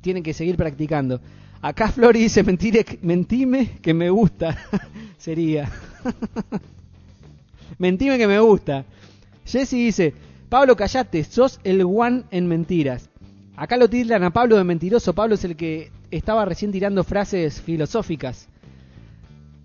tiene 0.00 0.24
que 0.24 0.34
seguir 0.34 0.56
practicando. 0.56 1.20
Acá 1.60 1.86
Flori 1.86 2.22
dice, 2.22 2.42
mentire, 2.42 2.84
mentime 3.02 3.78
que 3.80 3.94
me 3.94 4.10
gusta. 4.10 4.58
Sería. 5.16 5.70
mentime 7.78 8.18
que 8.18 8.26
me 8.26 8.40
gusta. 8.40 8.84
Jesse 9.46 9.76
dice, 9.76 10.12
Pablo, 10.48 10.74
callate, 10.74 11.22
sos 11.22 11.60
el 11.62 11.82
one 11.84 12.24
en 12.32 12.48
mentiras. 12.48 13.11
Acá 13.56 13.76
lo 13.76 13.88
tildan 13.88 14.24
a 14.24 14.32
Pablo 14.32 14.56
de 14.56 14.64
mentiroso. 14.64 15.14
Pablo 15.14 15.34
es 15.34 15.44
el 15.44 15.56
que 15.56 15.90
estaba 16.10 16.44
recién 16.44 16.72
tirando 16.72 17.04
frases 17.04 17.60
filosóficas. 17.60 18.48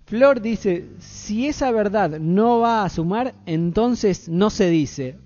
Flor 0.06 0.40
dice, 0.40 0.86
si 0.98 1.46
esa 1.46 1.70
verdad 1.70 2.18
no 2.18 2.60
va 2.60 2.84
a 2.84 2.88
sumar, 2.88 3.34
entonces 3.44 4.28
no 4.28 4.48
se 4.50 4.70
dice. 4.70 5.16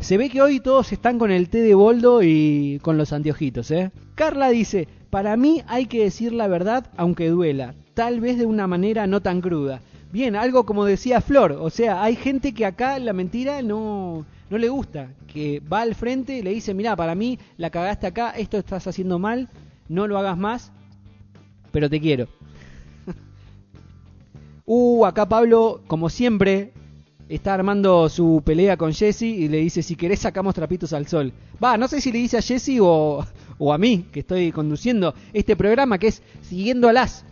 Se 0.00 0.18
ve 0.18 0.28
que 0.28 0.42
hoy 0.42 0.60
todos 0.60 0.92
están 0.92 1.18
con 1.18 1.30
el 1.30 1.48
té 1.48 1.62
de 1.62 1.74
boldo 1.74 2.22
y 2.22 2.78
con 2.82 2.98
los 2.98 3.12
anteojitos, 3.12 3.70
¿eh? 3.70 3.90
Carla 4.14 4.50
dice, 4.50 4.86
para 5.08 5.36
mí 5.36 5.62
hay 5.66 5.86
que 5.86 6.02
decir 6.04 6.32
la 6.32 6.46
verdad 6.46 6.90
aunque 6.96 7.30
duela, 7.30 7.74
tal 7.94 8.20
vez 8.20 8.36
de 8.36 8.44
una 8.44 8.66
manera 8.66 9.06
no 9.06 9.22
tan 9.22 9.40
cruda. 9.40 9.80
Bien, 10.12 10.36
algo 10.36 10.66
como 10.66 10.84
decía 10.84 11.20
Flor, 11.20 11.52
o 11.52 11.70
sea, 11.70 12.02
hay 12.02 12.16
gente 12.16 12.52
que 12.52 12.66
acá 12.66 12.98
la 12.98 13.12
mentira 13.12 13.62
no, 13.62 14.26
no 14.50 14.58
le 14.58 14.68
gusta, 14.68 15.12
que 15.32 15.60
va 15.60 15.82
al 15.82 15.94
frente 15.94 16.38
y 16.38 16.42
le 16.42 16.50
dice, 16.50 16.74
mira, 16.74 16.96
para 16.96 17.14
mí 17.14 17.38
la 17.56 17.70
cagaste 17.70 18.06
acá, 18.06 18.30
esto 18.30 18.58
estás 18.58 18.86
haciendo 18.86 19.18
mal, 19.18 19.48
no 19.88 20.06
lo 20.06 20.18
hagas 20.18 20.36
más, 20.36 20.72
pero 21.72 21.88
te 21.88 22.00
quiero. 22.00 22.28
uh, 24.66 25.04
acá 25.06 25.28
Pablo, 25.28 25.82
como 25.86 26.08
siempre, 26.08 26.72
está 27.28 27.54
armando 27.54 28.08
su 28.08 28.42
pelea 28.44 28.76
con 28.76 28.92
Jesse 28.92 29.22
y 29.22 29.48
le 29.48 29.58
dice, 29.58 29.82
si 29.82 29.96
querés 29.96 30.20
sacamos 30.20 30.54
trapitos 30.54 30.92
al 30.92 31.06
sol. 31.06 31.32
Va, 31.62 31.76
no 31.76 31.88
sé 31.88 32.00
si 32.00 32.12
le 32.12 32.18
dice 32.18 32.38
a 32.38 32.42
Jesse 32.42 32.78
o, 32.80 33.24
o 33.58 33.72
a 33.72 33.78
mí, 33.78 34.06
que 34.12 34.20
estoy 34.20 34.52
conduciendo 34.52 35.14
este 35.32 35.56
programa 35.56 35.98
que 35.98 36.08
es 36.08 36.22
Siguiendo 36.42 36.88
a 36.88 36.92
las, 36.92 37.24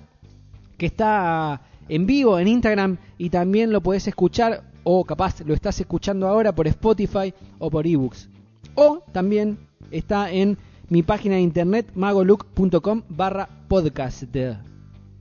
que 0.78 0.86
está 0.86 1.60
en 1.88 2.06
vivo 2.06 2.38
en 2.38 2.48
Instagram 2.48 2.96
y 3.18 3.30
también 3.30 3.70
lo 3.70 3.82
podés 3.82 4.08
escuchar 4.08 4.71
o 4.84 5.04
capaz 5.04 5.40
lo 5.40 5.54
estás 5.54 5.80
escuchando 5.80 6.26
ahora 6.26 6.54
por 6.54 6.66
Spotify 6.66 7.32
o 7.58 7.70
por 7.70 7.86
ebooks. 7.86 8.28
O 8.74 9.02
también 9.12 9.58
está 9.90 10.30
en 10.30 10.58
mi 10.88 11.02
página 11.02 11.36
de 11.36 11.40
internet 11.40 11.90
magolook.com 11.94 13.02
barra 13.08 13.48
podcast. 13.68 14.24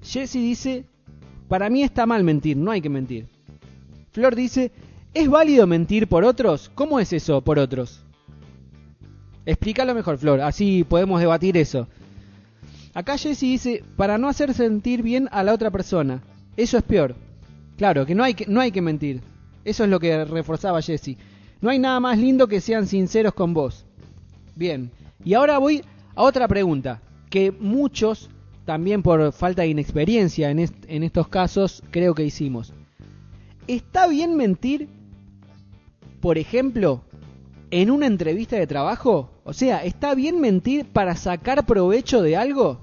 Jesse 0.02 0.34
dice, 0.34 0.86
para 1.48 1.70
mí 1.70 1.84
está 1.84 2.06
mal 2.06 2.24
mentir, 2.24 2.58
no 2.58 2.72
hay 2.72 2.82
que 2.82 2.90
mentir. 2.90 3.28
Flor 4.12 4.36
dice, 4.36 4.72
¿es 5.14 5.30
válido 5.30 5.68
mentir 5.68 6.08
por 6.08 6.24
otros? 6.24 6.70
¿Cómo 6.76 7.00
es 7.00 7.14
eso 7.14 7.42
por 7.42 7.60
otros? 7.60 8.04
Explícalo 9.46 9.96
mejor, 9.96 10.18
Flor, 10.18 10.42
así 10.42 10.84
podemos 10.84 11.20
debatir 11.20 11.58
eso. 11.58 11.88
Acá 12.94 13.18
Jesse 13.18 13.42
dice, 13.42 13.84
para 13.96 14.18
no 14.18 14.28
hacer 14.28 14.54
sentir 14.54 15.02
bien 15.02 15.30
a 15.32 15.44
la 15.44 15.54
otra 15.54 15.72
persona. 15.72 16.22
Eso 16.58 16.78
es 16.78 16.84
peor. 16.84 17.16
Claro, 17.78 18.06
que 18.06 18.14
no 18.14 18.24
hay 18.24 18.34
que, 18.34 18.46
no 18.46 18.60
hay 18.60 18.72
que 18.72 18.82
mentir. 18.82 19.22
Eso 19.64 19.84
es 19.84 19.90
lo 19.90 20.00
que 20.00 20.26
reforzaba 20.26 20.82
Jesse. 20.82 21.18
No 21.62 21.70
hay 21.70 21.80
nada 21.80 22.00
más 22.00 22.18
lindo 22.18 22.48
que 22.48 22.62
sean 22.62 22.88
sinceros 22.88 23.34
con 23.34 23.54
vos. 23.54 23.86
Bien, 24.56 24.92
y 25.24 25.34
ahora 25.34 25.60
voy 25.60 25.84
a 26.16 26.24
otra 26.24 26.48
pregunta, 26.48 27.02
que 27.30 27.52
muchos, 27.52 28.30
también 28.66 29.04
por 29.04 29.32
falta 29.32 29.62
de 29.62 29.70
inexperiencia 29.70 30.50
en, 30.50 30.68
en 30.88 31.04
estos 31.04 31.28
casos, 31.28 31.84
creo 31.92 32.16
que 32.16 32.26
hicimos. 32.26 32.74
¿Está 33.68 34.08
bien 34.08 34.36
mentir, 34.36 34.90
por 36.20 36.38
ejemplo, 36.38 37.02
en 37.70 37.92
una 37.92 38.08
entrevista 38.08 38.58
de 38.58 38.68
trabajo? 38.68 39.30
O 39.44 39.54
sea, 39.54 39.84
¿está 39.84 40.16
bien 40.16 40.42
mentir 40.42 40.86
para 40.86 41.16
sacar 41.16 41.66
provecho 41.66 42.22
de 42.22 42.36
algo? 42.36 42.80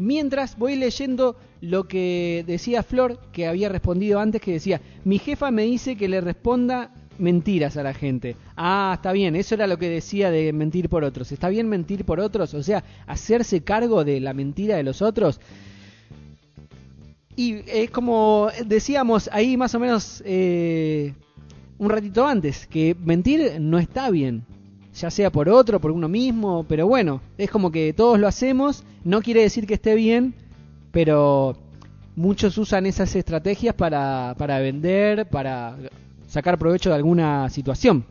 Mientras 0.00 0.56
voy 0.56 0.76
leyendo 0.76 1.36
lo 1.60 1.86
que 1.86 2.42
decía 2.46 2.82
Flor, 2.82 3.20
que 3.32 3.46
había 3.46 3.68
respondido 3.68 4.18
antes, 4.18 4.40
que 4.40 4.52
decía, 4.52 4.80
mi 5.04 5.18
jefa 5.18 5.50
me 5.50 5.64
dice 5.64 5.94
que 5.94 6.08
le 6.08 6.22
responda 6.22 6.90
mentiras 7.18 7.76
a 7.76 7.82
la 7.82 7.92
gente. 7.92 8.34
Ah, 8.56 8.92
está 8.96 9.12
bien, 9.12 9.36
eso 9.36 9.54
era 9.54 9.66
lo 9.66 9.76
que 9.78 9.90
decía 9.90 10.30
de 10.30 10.54
mentir 10.54 10.88
por 10.88 11.04
otros. 11.04 11.32
¿Está 11.32 11.50
bien 11.50 11.68
mentir 11.68 12.06
por 12.06 12.18
otros? 12.18 12.54
O 12.54 12.62
sea, 12.62 12.82
hacerse 13.06 13.62
cargo 13.62 14.02
de 14.02 14.20
la 14.20 14.32
mentira 14.32 14.76
de 14.76 14.84
los 14.84 15.02
otros. 15.02 15.38
Y 17.36 17.56
es 17.66 17.90
como 17.90 18.48
decíamos 18.64 19.28
ahí 19.34 19.58
más 19.58 19.74
o 19.74 19.80
menos 19.80 20.22
eh, 20.24 21.12
un 21.76 21.90
ratito 21.90 22.26
antes, 22.26 22.66
que 22.66 22.96
mentir 22.98 23.60
no 23.60 23.78
está 23.78 24.08
bien. 24.08 24.46
Ya 25.00 25.10
sea 25.10 25.32
por 25.32 25.48
otro, 25.48 25.80
por 25.80 25.92
uno 25.92 26.10
mismo, 26.10 26.66
pero 26.68 26.86
bueno, 26.86 27.22
es 27.38 27.50
como 27.50 27.72
que 27.72 27.94
todos 27.94 28.18
lo 28.18 28.28
hacemos, 28.28 28.84
no 29.02 29.22
quiere 29.22 29.40
decir 29.40 29.66
que 29.66 29.72
esté 29.72 29.94
bien, 29.94 30.34
pero 30.92 31.56
muchos 32.16 32.58
usan 32.58 32.84
esas 32.84 33.16
estrategias 33.16 33.74
para, 33.74 34.34
para 34.36 34.58
vender, 34.58 35.26
para 35.26 35.78
sacar 36.28 36.58
provecho 36.58 36.90
de 36.90 36.96
alguna 36.96 37.48
situación. 37.48 38.04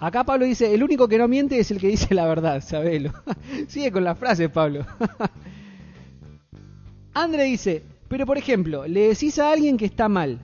Acá 0.00 0.24
Pablo 0.24 0.46
dice, 0.46 0.72
el 0.72 0.82
único 0.82 1.08
que 1.08 1.18
no 1.18 1.28
miente 1.28 1.58
es 1.58 1.70
el 1.70 1.78
que 1.78 1.88
dice 1.88 2.14
la 2.14 2.26
verdad, 2.26 2.60
sabelo. 2.66 3.12
Sigue 3.68 3.92
con 3.92 4.02
las 4.02 4.16
frases, 4.16 4.48
Pablo. 4.48 4.86
Andre 7.12 7.44
dice, 7.44 7.82
pero 8.08 8.24
por 8.24 8.38
ejemplo, 8.38 8.86
le 8.86 9.08
decís 9.08 9.38
a 9.38 9.52
alguien 9.52 9.76
que 9.76 9.84
está 9.84 10.08
mal, 10.08 10.38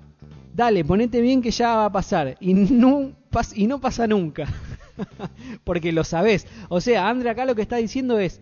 dale, 0.54 0.84
ponete 0.84 1.22
bien 1.22 1.40
que 1.40 1.52
ya 1.52 1.74
va 1.74 1.84
a 1.86 1.92
pasar, 1.92 2.36
y 2.38 2.52
no, 2.52 3.12
y 3.54 3.66
no 3.66 3.80
pasa 3.80 4.06
nunca. 4.06 4.46
Porque 5.64 5.92
lo 5.92 6.04
sabés. 6.04 6.46
O 6.68 6.80
sea, 6.80 7.08
Andre 7.08 7.30
acá 7.30 7.44
lo 7.44 7.54
que 7.54 7.62
está 7.62 7.76
diciendo 7.76 8.18
es, 8.18 8.40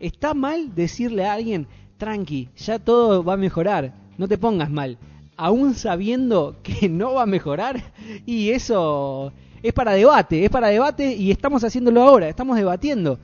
Está 0.00 0.32
mal 0.32 0.74
decirle 0.74 1.26
a 1.26 1.34
alguien, 1.34 1.66
tranqui, 1.98 2.48
ya 2.56 2.78
todo 2.78 3.22
va 3.22 3.34
a 3.34 3.36
mejorar, 3.36 3.92
no 4.16 4.26
te 4.26 4.38
pongas 4.38 4.70
mal, 4.70 4.96
aún 5.36 5.74
sabiendo 5.74 6.56
que 6.62 6.88
no 6.88 7.12
va 7.14 7.24
a 7.24 7.26
mejorar. 7.26 7.84
Y 8.24 8.50
eso 8.50 9.30
es 9.62 9.74
para 9.74 9.92
debate, 9.92 10.42
es 10.42 10.50
para 10.50 10.68
debate 10.68 11.14
y 11.14 11.30
estamos 11.30 11.62
haciéndolo 11.64 12.02
ahora, 12.02 12.30
estamos 12.30 12.56
debatiendo. 12.56 13.18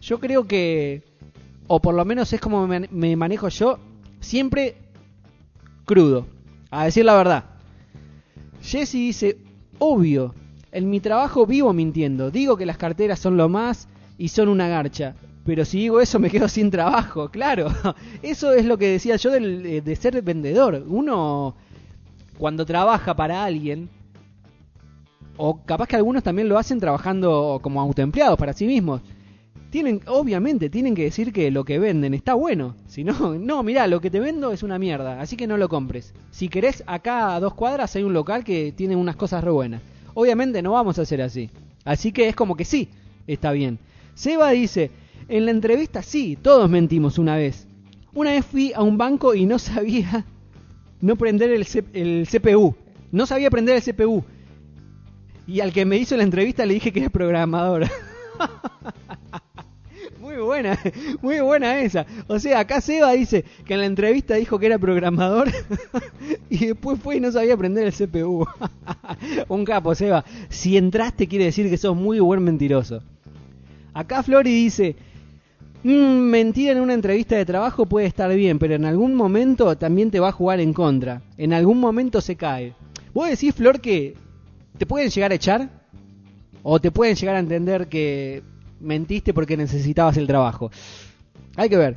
Yo 0.00 0.20
creo 0.20 0.46
que, 0.46 1.02
o 1.66 1.80
por 1.80 1.96
lo 1.96 2.04
menos 2.04 2.32
es 2.32 2.40
como 2.40 2.68
me 2.68 3.16
manejo 3.16 3.48
yo, 3.48 3.80
siempre 4.20 4.76
crudo, 5.84 6.26
a 6.70 6.84
decir 6.84 7.04
la 7.04 7.16
verdad. 7.16 7.44
Jesse 8.62 8.92
dice, 8.92 9.38
obvio, 9.80 10.32
en 10.74 10.90
mi 10.90 10.98
trabajo 10.98 11.46
vivo 11.46 11.72
mintiendo, 11.72 12.32
digo 12.32 12.56
que 12.56 12.66
las 12.66 12.76
carteras 12.76 13.20
son 13.20 13.36
lo 13.36 13.48
más 13.48 13.88
y 14.18 14.28
son 14.28 14.48
una 14.48 14.66
garcha, 14.66 15.14
pero 15.46 15.64
si 15.64 15.78
digo 15.78 16.00
eso 16.00 16.18
me 16.18 16.30
quedo 16.30 16.48
sin 16.48 16.70
trabajo, 16.70 17.28
claro. 17.32 17.68
Eso 18.22 18.52
es 18.52 18.64
lo 18.66 18.76
que 18.76 18.88
decía 18.88 19.16
yo 19.16 19.30
de, 19.30 19.80
de 19.80 19.96
ser 19.96 20.20
vendedor. 20.22 20.84
Uno, 20.88 21.54
cuando 22.38 22.66
trabaja 22.66 23.14
para 23.14 23.44
alguien, 23.44 23.88
o 25.36 25.64
capaz 25.64 25.86
que 25.86 25.96
algunos 25.96 26.24
también 26.24 26.48
lo 26.48 26.58
hacen 26.58 26.80
trabajando 26.80 27.60
como 27.62 27.80
autoempleados 27.80 28.38
para 28.38 28.52
sí 28.52 28.66
mismos, 28.66 29.00
tienen, 29.70 30.00
obviamente, 30.06 30.70
tienen 30.70 30.96
que 30.96 31.04
decir 31.04 31.32
que 31.32 31.52
lo 31.52 31.64
que 31.64 31.78
venden 31.78 32.14
está 32.14 32.34
bueno. 32.34 32.74
Si 32.88 33.04
no, 33.04 33.34
no, 33.38 33.62
mirá, 33.62 33.86
lo 33.86 34.00
que 34.00 34.10
te 34.10 34.18
vendo 34.18 34.50
es 34.50 34.64
una 34.64 34.80
mierda, 34.80 35.20
así 35.20 35.36
que 35.36 35.46
no 35.46 35.56
lo 35.56 35.68
compres. 35.68 36.14
Si 36.32 36.48
querés, 36.48 36.82
acá 36.88 37.36
a 37.36 37.40
dos 37.40 37.54
cuadras 37.54 37.94
hay 37.94 38.02
un 38.02 38.12
local 38.12 38.42
que 38.42 38.72
tiene 38.72 38.96
unas 38.96 39.14
cosas 39.14 39.44
re 39.44 39.52
buenas. 39.52 39.80
Obviamente 40.14 40.62
no 40.62 40.72
vamos 40.72 40.98
a 40.98 41.02
hacer 41.02 41.20
así. 41.20 41.50
Así 41.84 42.12
que 42.12 42.28
es 42.28 42.36
como 42.36 42.56
que 42.56 42.64
sí, 42.64 42.88
está 43.26 43.52
bien. 43.52 43.78
Seba 44.14 44.50
dice, 44.50 44.90
en 45.28 45.44
la 45.44 45.50
entrevista 45.50 46.02
sí, 46.02 46.38
todos 46.40 46.70
mentimos 46.70 47.18
una 47.18 47.36
vez. 47.36 47.66
Una 48.14 48.30
vez 48.30 48.46
fui 48.46 48.72
a 48.72 48.82
un 48.82 48.96
banco 48.96 49.34
y 49.34 49.44
no 49.44 49.58
sabía 49.58 50.24
no 51.00 51.16
prender 51.16 51.50
el, 51.50 51.66
el 51.92 52.28
CPU. 52.30 52.74
No 53.12 53.26
sabía 53.26 53.50
prender 53.50 53.76
el 53.76 53.82
CPU. 53.82 54.24
Y 55.46 55.60
al 55.60 55.72
que 55.72 55.84
me 55.84 55.98
hizo 55.98 56.16
la 56.16 56.22
entrevista 56.22 56.64
le 56.64 56.74
dije 56.74 56.92
que 56.92 57.00
era 57.00 57.10
programador. 57.10 57.86
muy 60.34 60.42
buena, 60.42 60.78
muy 61.22 61.40
buena 61.40 61.80
esa. 61.80 62.06
O 62.26 62.38
sea, 62.38 62.60
acá 62.60 62.80
Seba 62.80 63.12
dice 63.12 63.44
que 63.64 63.74
en 63.74 63.80
la 63.80 63.86
entrevista 63.86 64.34
dijo 64.34 64.58
que 64.58 64.66
era 64.66 64.78
programador 64.78 65.50
y 66.50 66.66
después 66.66 67.00
fue 67.00 67.16
y 67.16 67.20
no 67.20 67.32
sabía 67.32 67.56
prender 67.56 67.86
el 67.86 67.92
CPU. 67.92 68.46
Un 69.48 69.64
capo, 69.64 69.94
Seba. 69.94 70.24
Si 70.48 70.76
entraste 70.76 71.28
quiere 71.28 71.46
decir 71.46 71.70
que 71.70 71.76
sos 71.76 71.96
muy 71.96 72.20
buen 72.20 72.42
mentiroso. 72.42 73.02
Acá 73.92 74.22
Flori 74.22 74.52
dice, 74.52 74.96
Mm, 75.84 76.30
mentir 76.30 76.70
en 76.70 76.80
una 76.80 76.94
entrevista 76.94 77.36
de 77.36 77.44
trabajo 77.44 77.84
puede 77.84 78.06
estar 78.06 78.34
bien, 78.34 78.58
pero 78.58 78.74
en 78.74 78.86
algún 78.86 79.14
momento 79.14 79.76
también 79.76 80.10
te 80.10 80.18
va 80.18 80.28
a 80.28 80.32
jugar 80.32 80.58
en 80.60 80.72
contra. 80.72 81.20
En 81.36 81.52
algún 81.52 81.78
momento 81.78 82.22
se 82.22 82.36
cae. 82.36 82.74
¿Vos 83.12 83.28
decís, 83.28 83.54
Flor, 83.54 83.82
que 83.82 84.16
te 84.78 84.86
pueden 84.86 85.10
llegar 85.10 85.30
a 85.30 85.34
echar? 85.34 85.68
¿O 86.62 86.80
te 86.80 86.90
pueden 86.90 87.16
llegar 87.16 87.36
a 87.36 87.40
entender 87.40 87.88
que 87.88 88.42
mentiste 88.84 89.34
porque 89.34 89.56
necesitabas 89.56 90.16
el 90.16 90.26
trabajo? 90.26 90.70
Hay 91.56 91.68
que 91.68 91.76
ver. 91.76 91.96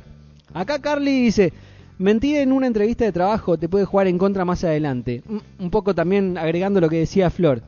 Acá 0.54 0.80
Carly 0.80 1.22
dice, 1.22 1.52
Mentir 1.98 2.36
en 2.36 2.52
una 2.52 2.68
entrevista 2.68 3.04
de 3.04 3.10
trabajo 3.10 3.58
te 3.58 3.68
puede 3.68 3.84
jugar 3.84 4.06
en 4.06 4.18
contra 4.18 4.44
más 4.44 4.62
adelante. 4.62 5.24
Un 5.58 5.70
poco 5.70 5.96
también 5.96 6.38
agregando 6.38 6.80
lo 6.80 6.88
que 6.88 7.00
decía 7.00 7.28
Flor. 7.28 7.60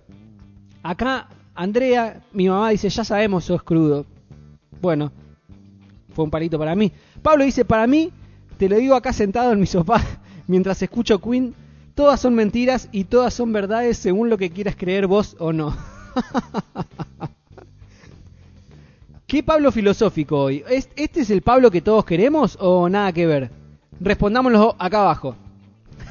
Acá 0.84 1.28
Andrea, 1.52 2.22
mi 2.32 2.48
mamá 2.48 2.70
dice, 2.70 2.88
ya 2.88 3.02
sabemos, 3.02 3.44
sos 3.44 3.64
crudo. 3.64 4.06
Bueno, 4.80 5.10
fue 6.14 6.24
un 6.24 6.30
palito 6.30 6.60
para 6.60 6.76
mí. 6.76 6.92
Pablo 7.22 7.44
dice, 7.44 7.64
para 7.64 7.88
mí, 7.88 8.12
te 8.56 8.68
lo 8.68 8.76
digo 8.76 8.94
acá 8.94 9.12
sentado 9.12 9.52
en 9.52 9.58
mi 9.58 9.66
sofá, 9.66 10.00
mientras 10.46 10.80
escucho 10.80 11.20
Queen, 11.20 11.52
todas 11.96 12.20
son 12.20 12.36
mentiras 12.36 12.88
y 12.92 13.04
todas 13.04 13.34
son 13.34 13.52
verdades 13.52 13.98
según 13.98 14.30
lo 14.30 14.38
que 14.38 14.50
quieras 14.50 14.76
creer 14.76 15.08
vos 15.08 15.34
o 15.40 15.52
no. 15.52 15.76
¿Qué 19.30 19.44
Pablo 19.44 19.70
filosófico 19.70 20.40
hoy? 20.40 20.64
¿Este 20.96 21.20
es 21.20 21.30
el 21.30 21.42
Pablo 21.42 21.70
que 21.70 21.80
todos 21.80 22.04
queremos 22.04 22.58
o 22.60 22.88
nada 22.88 23.12
que 23.12 23.26
ver? 23.26 23.48
Respondámoslo 24.00 24.74
acá 24.76 25.02
abajo. 25.02 25.36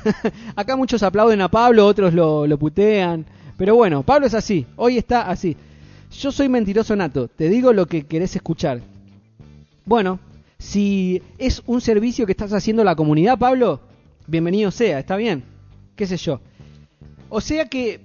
acá 0.55 0.77
muchos 0.77 1.03
aplauden 1.03 1.41
a 1.41 1.51
Pablo, 1.51 1.85
otros 1.85 2.13
lo, 2.13 2.47
lo 2.47 2.57
putean. 2.57 3.25
Pero 3.57 3.75
bueno, 3.75 4.03
Pablo 4.03 4.25
es 4.25 4.33
así, 4.33 4.65
hoy 4.77 4.97
está 4.97 5.29
así. 5.29 5.57
Yo 6.17 6.31
soy 6.31 6.47
mentiroso 6.47 6.95
nato, 6.95 7.27
te 7.27 7.49
digo 7.49 7.73
lo 7.73 7.87
que 7.87 8.05
querés 8.05 8.37
escuchar. 8.37 8.79
Bueno, 9.83 10.21
si 10.57 11.21
es 11.37 11.61
un 11.65 11.81
servicio 11.81 12.25
que 12.25 12.31
estás 12.31 12.53
haciendo 12.53 12.83
a 12.83 12.85
la 12.85 12.95
comunidad, 12.95 13.37
Pablo, 13.37 13.81
bienvenido 14.27 14.71
sea, 14.71 14.97
está 14.97 15.17
bien, 15.17 15.43
qué 15.97 16.07
sé 16.07 16.15
yo. 16.15 16.39
O 17.27 17.41
sea 17.41 17.65
que 17.65 17.99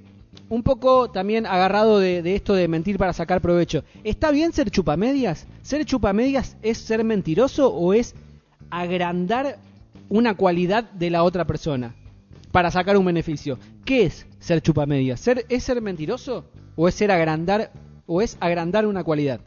un 0.48 0.62
poco 0.62 1.10
también 1.10 1.46
agarrado 1.46 1.98
de, 1.98 2.34
esto 2.34 2.54
de 2.54 2.68
mentir 2.68 2.98
para 2.98 3.12
sacar 3.12 3.40
provecho. 3.40 3.84
¿Está 4.04 4.30
bien 4.30 4.52
ser 4.52 4.70
chupamedias? 4.70 5.46
¿Ser 5.62 5.84
chupamedias 5.84 6.56
es 6.62 6.78
ser 6.78 7.04
mentiroso 7.04 7.72
o 7.72 7.94
es 7.94 8.14
agrandar 8.70 9.58
una 10.08 10.34
cualidad 10.34 10.84
de 10.84 11.10
la 11.10 11.22
otra 11.22 11.46
persona 11.46 11.94
para 12.52 12.70
sacar 12.70 12.96
un 12.96 13.04
beneficio? 13.04 13.58
¿Qué 13.84 14.04
es 14.04 14.26
ser 14.38 14.60
chupamedias? 14.60 15.20
¿Ser, 15.20 15.44
¿Es 15.48 15.64
ser 15.64 15.80
mentiroso 15.80 16.44
o 16.76 16.88
es 16.88 16.94
ser 16.94 17.10
agrandar 17.10 17.72
o 18.06 18.20
es 18.20 18.36
agrandar 18.40 18.86
una 18.86 19.04
cualidad? 19.04 19.40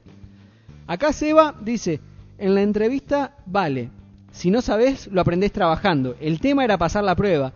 Acá 0.87 1.13
Seba 1.13 1.55
dice, 1.61 1.99
en 2.37 2.55
la 2.55 2.61
entrevista 2.61 3.35
vale, 3.45 3.89
si 4.31 4.51
no 4.51 4.61
sabes 4.61 5.07
lo 5.07 5.21
aprendés 5.21 5.51
trabajando. 5.51 6.15
El 6.19 6.39
tema 6.39 6.63
era 6.63 6.77
pasar 6.77 7.03
la 7.03 7.15
prueba. 7.15 7.53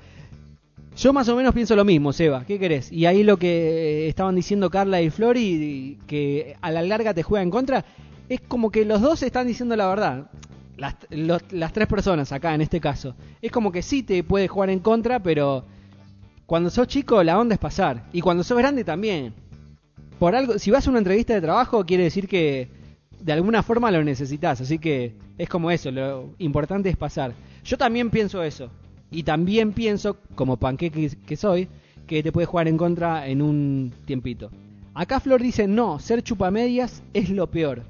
Yo 0.95 1.13
más 1.13 1.29
o 1.29 1.35
menos 1.35 1.53
pienso 1.53 1.75
lo 1.75 1.85
mismo, 1.85 2.11
Seba. 2.11 2.43
¿Qué 2.45 2.59
querés? 2.59 2.91
Y 2.91 3.05
ahí 3.05 3.23
lo 3.23 3.37
que 3.37 4.07
estaban 4.07 4.35
diciendo 4.35 4.69
Carla 4.69 5.01
y 5.01 5.09
Flori, 5.09 5.97
que 6.05 6.55
a 6.61 6.69
la 6.71 6.81
larga 6.81 7.13
te 7.13 7.23
juega 7.23 7.43
en 7.43 7.49
contra, 7.49 7.85
es 8.27 8.41
como 8.41 8.71
que 8.71 8.85
los 8.85 9.01
dos 9.01 9.23
están 9.23 9.47
diciendo 9.47 9.75
la 9.75 9.87
verdad. 9.87 10.29
Las, 10.77 10.95
las 11.51 11.73
tres 11.73 11.87
personas 11.87 12.31
acá 12.31 12.53
en 12.55 12.61
este 12.61 12.81
caso. 12.81 13.15
Es 13.41 13.51
como 13.51 13.71
que 13.71 13.81
sí 13.81 14.03
te 14.03 14.23
puede 14.23 14.47
jugar 14.47 14.69
en 14.69 14.79
contra, 14.79 15.21
pero 15.21 15.63
cuando 16.45 16.69
sos 16.69 16.87
chico 16.87 17.23
la 17.23 17.39
onda 17.39 17.55
es 17.55 17.59
pasar. 17.59 18.05
Y 18.11 18.21
cuando 18.21 18.43
sos 18.43 18.57
grande 18.57 18.83
también. 18.83 19.33
Por 20.19 20.35
algo, 20.35 20.59
si 20.59 20.71
vas 20.71 20.85
a 20.85 20.89
una 20.89 20.99
entrevista 20.99 21.33
de 21.33 21.41
trabajo 21.41 21.85
quiere 21.85 22.03
decir 22.03 22.27
que 22.27 22.69
de 23.19 23.31
alguna 23.31 23.63
forma 23.63 23.91
lo 23.91 24.03
necesitas. 24.03 24.59
Así 24.59 24.77
que 24.77 25.15
es 25.37 25.47
como 25.47 25.71
eso, 25.71 25.89
lo 25.91 26.31
importante 26.39 26.89
es 26.89 26.97
pasar. 26.97 27.33
Yo 27.63 27.77
también 27.77 28.09
pienso 28.09 28.43
eso. 28.43 28.69
Y 29.11 29.23
también 29.23 29.73
pienso, 29.73 30.17
como 30.35 30.57
panqueque 30.57 31.11
que 31.27 31.35
soy, 31.35 31.67
que 32.07 32.23
te 32.23 32.31
puede 32.31 32.47
jugar 32.47 32.69
en 32.69 32.77
contra 32.77 33.27
en 33.27 33.41
un 33.41 33.93
tiempito. 34.05 34.49
Acá 34.93 35.19
Flor 35.19 35.41
dice, 35.41 35.67
no, 35.67 35.99
ser 35.99 36.23
chupamedias 36.23 37.03
es 37.13 37.29
lo 37.29 37.47
peor. 37.47 37.83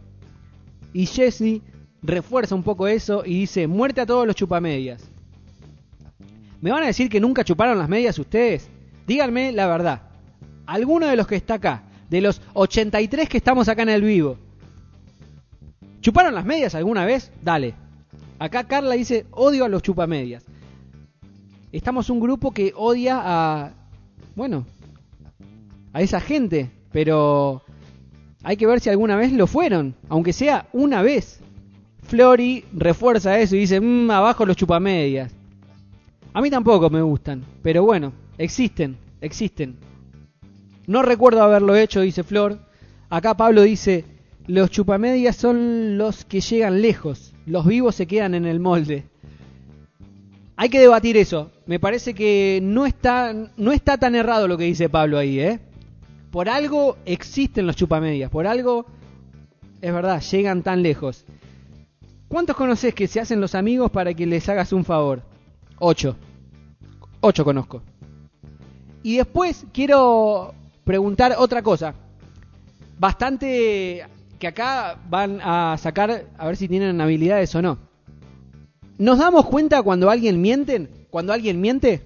Y 0.93 1.05
Jesse 1.05 1.61
refuerza 2.01 2.55
un 2.55 2.63
poco 2.63 2.87
eso 2.87 3.23
y 3.25 3.41
dice, 3.41 3.67
muerte 3.67 4.01
a 4.01 4.05
todos 4.05 4.25
los 4.25 4.35
chupamedias. 4.35 5.09
¿Me 6.59 6.71
van 6.71 6.83
a 6.83 6.87
decir 6.87 7.09
que 7.09 7.19
nunca 7.19 7.43
chuparon 7.43 7.77
las 7.77 7.89
medias 7.89 8.17
ustedes? 8.17 8.67
Díganme 9.07 9.51
la 9.51 9.67
verdad. 9.67 10.01
¿Alguno 10.65 11.07
de 11.07 11.15
los 11.15 11.27
que 11.27 11.35
está 11.35 11.55
acá, 11.55 11.83
de 12.09 12.21
los 12.21 12.41
83 12.53 13.29
que 13.29 13.37
estamos 13.37 13.67
acá 13.67 13.83
en 13.83 13.89
el 13.89 14.01
vivo, 14.01 14.37
chuparon 16.01 16.35
las 16.35 16.45
medias 16.45 16.75
alguna 16.75 17.05
vez? 17.05 17.31
Dale. 17.43 17.75
Acá 18.37 18.63
Carla 18.63 18.95
dice, 18.95 19.25
odio 19.31 19.65
a 19.65 19.69
los 19.69 19.83
chupamedias 19.83 20.45
estamos 21.71 22.09
un 22.09 22.19
grupo 22.19 22.51
que 22.51 22.73
odia 22.75 23.19
a, 23.23 23.71
bueno, 24.35 24.65
a 25.93 26.01
esa 26.01 26.19
gente, 26.19 26.71
pero 26.91 27.63
hay 28.43 28.57
que 28.57 28.67
ver 28.67 28.79
si 28.79 28.89
alguna 28.89 29.15
vez 29.15 29.31
lo 29.31 29.47
fueron, 29.47 29.95
aunque 30.09 30.33
sea 30.33 30.67
una 30.73 31.01
vez. 31.01 31.39
Flori 32.03 32.65
refuerza 32.73 33.39
eso 33.39 33.55
y 33.55 33.59
dice, 33.59 33.79
mmm, 33.79 34.09
abajo 34.11 34.45
los 34.45 34.57
chupamedias. 34.57 35.31
A 36.33 36.41
mí 36.41 36.49
tampoco 36.49 36.89
me 36.89 37.01
gustan, 37.01 37.43
pero 37.61 37.83
bueno, 37.83 38.13
existen, 38.37 38.97
existen. 39.21 39.77
No 40.87 41.01
recuerdo 41.01 41.43
haberlo 41.43 41.75
hecho, 41.75 42.01
dice 42.01 42.23
Flor. 42.23 42.59
Acá 43.09 43.35
Pablo 43.35 43.61
dice, 43.61 44.05
los 44.47 44.71
chupamedias 44.71 45.35
son 45.35 45.97
los 45.97 46.25
que 46.25 46.41
llegan 46.41 46.81
lejos, 46.81 47.33
los 47.45 47.65
vivos 47.65 47.95
se 47.95 48.07
quedan 48.07 48.33
en 48.33 48.45
el 48.45 48.59
molde. 48.59 49.05
Hay 50.55 50.69
que 50.69 50.79
debatir 50.79 51.17
eso. 51.17 51.51
Me 51.65 51.79
parece 51.79 52.13
que 52.13 52.59
no 52.61 52.85
está, 52.85 53.33
no 53.57 53.71
está 53.71 53.97
tan 53.97 54.15
errado 54.15 54.47
lo 54.47 54.57
que 54.57 54.65
dice 54.65 54.89
Pablo 54.89 55.17
ahí, 55.17 55.39
¿eh? 55.39 55.59
Por 56.31 56.47
algo 56.49 56.97
existen 57.05 57.67
los 57.67 57.75
chupamedias, 57.75 58.31
por 58.31 58.47
algo, 58.47 58.85
es 59.81 59.93
verdad, 59.93 60.21
llegan 60.21 60.63
tan 60.63 60.81
lejos. 60.81 61.25
¿Cuántos 62.27 62.55
conoces 62.55 62.93
que 62.95 63.07
se 63.07 63.19
hacen 63.19 63.41
los 63.41 63.55
amigos 63.55 63.91
para 63.91 64.13
que 64.13 64.25
les 64.25 64.47
hagas 64.47 64.71
un 64.71 64.85
favor? 64.85 65.23
Ocho. 65.79 66.15
Ocho 67.19 67.43
conozco. 67.43 67.81
Y 69.03 69.17
después 69.17 69.65
quiero 69.73 70.53
preguntar 70.85 71.35
otra 71.37 71.61
cosa. 71.61 71.93
Bastante 72.97 74.05
que 74.39 74.47
acá 74.47 74.97
van 75.09 75.39
a 75.41 75.75
sacar 75.77 76.25
a 76.37 76.45
ver 76.45 76.55
si 76.55 76.67
tienen 76.67 77.01
habilidades 77.01 77.53
o 77.55 77.61
no. 77.61 77.77
¿Nos 79.01 79.17
damos 79.17 79.47
cuenta 79.47 79.81
cuando 79.81 80.11
alguien 80.11 80.39
miente? 80.39 80.87
Cuando 81.09 81.33
alguien 81.33 81.59
miente. 81.59 82.03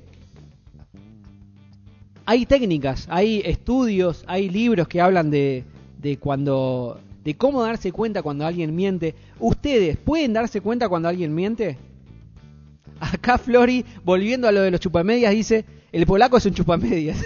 Hay 2.25 2.45
técnicas, 2.45 3.05
hay 3.09 3.41
estudios, 3.43 4.23
hay 4.27 4.47
libros 4.47 4.87
que 4.87 5.01
hablan 5.01 5.29
de, 5.29 5.65
de 6.01 6.15
cuando 6.15 7.01
de 7.25 7.35
cómo 7.35 7.61
darse 7.63 7.91
cuenta 7.91 8.23
cuando 8.23 8.45
alguien 8.45 8.73
miente. 8.73 9.13
¿Ustedes 9.41 9.97
pueden 9.97 10.31
darse 10.31 10.61
cuenta 10.61 10.87
cuando 10.87 11.09
alguien 11.09 11.35
miente? 11.35 11.77
Acá 13.01 13.37
Flori, 13.39 13.83
volviendo 14.05 14.47
a 14.47 14.53
lo 14.53 14.61
de 14.61 14.71
los 14.71 14.79
chupamedias, 14.79 15.33
dice, 15.33 15.65
el 15.91 16.05
polaco 16.05 16.37
es 16.37 16.45
un 16.45 16.53
chupamedias. 16.53 17.17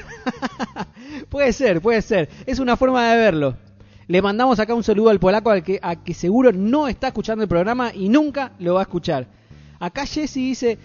puede 1.29 1.53
ser, 1.53 1.79
puede 1.79 2.01
ser. 2.01 2.27
Es 2.47 2.57
una 2.57 2.75
forma 2.75 3.07
de 3.11 3.17
verlo. 3.17 3.55
Le 4.07 4.19
mandamos 4.23 4.59
acá 4.59 4.73
un 4.73 4.83
saludo 4.83 5.11
al 5.11 5.19
polaco 5.19 5.51
al 5.51 5.61
que, 5.61 5.77
a 5.79 6.03
que 6.03 6.15
seguro 6.15 6.51
no 6.51 6.87
está 6.87 7.09
escuchando 7.09 7.43
el 7.43 7.47
programa 7.47 7.91
y 7.93 8.09
nunca 8.09 8.53
lo 8.57 8.73
va 8.73 8.79
a 8.79 8.83
escuchar. 8.89 9.37
Acá 9.79 10.05
Jesse 10.05 10.35
dice, 10.35 10.77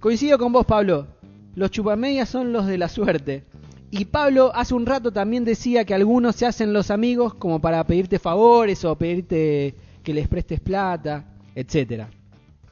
coincido 0.00 0.38
con 0.38 0.52
vos 0.52 0.66
Pablo, 0.66 1.06
los 1.54 1.70
chupamedias 1.70 2.28
son 2.28 2.52
los 2.52 2.66
de 2.66 2.78
la 2.78 2.88
suerte. 2.88 3.44
Y 3.90 4.06
Pablo 4.06 4.52
hace 4.54 4.74
un 4.74 4.86
rato 4.86 5.12
también 5.12 5.44
decía 5.44 5.84
que 5.84 5.94
algunos 5.94 6.36
se 6.36 6.46
hacen 6.46 6.72
los 6.72 6.90
amigos 6.90 7.34
como 7.34 7.60
para 7.60 7.84
pedirte 7.84 8.18
favores 8.18 8.84
o 8.84 8.96
pedirte 8.96 9.74
que 10.02 10.14
les 10.14 10.28
prestes 10.28 10.60
plata, 10.60 11.26
etcétera. 11.54 12.10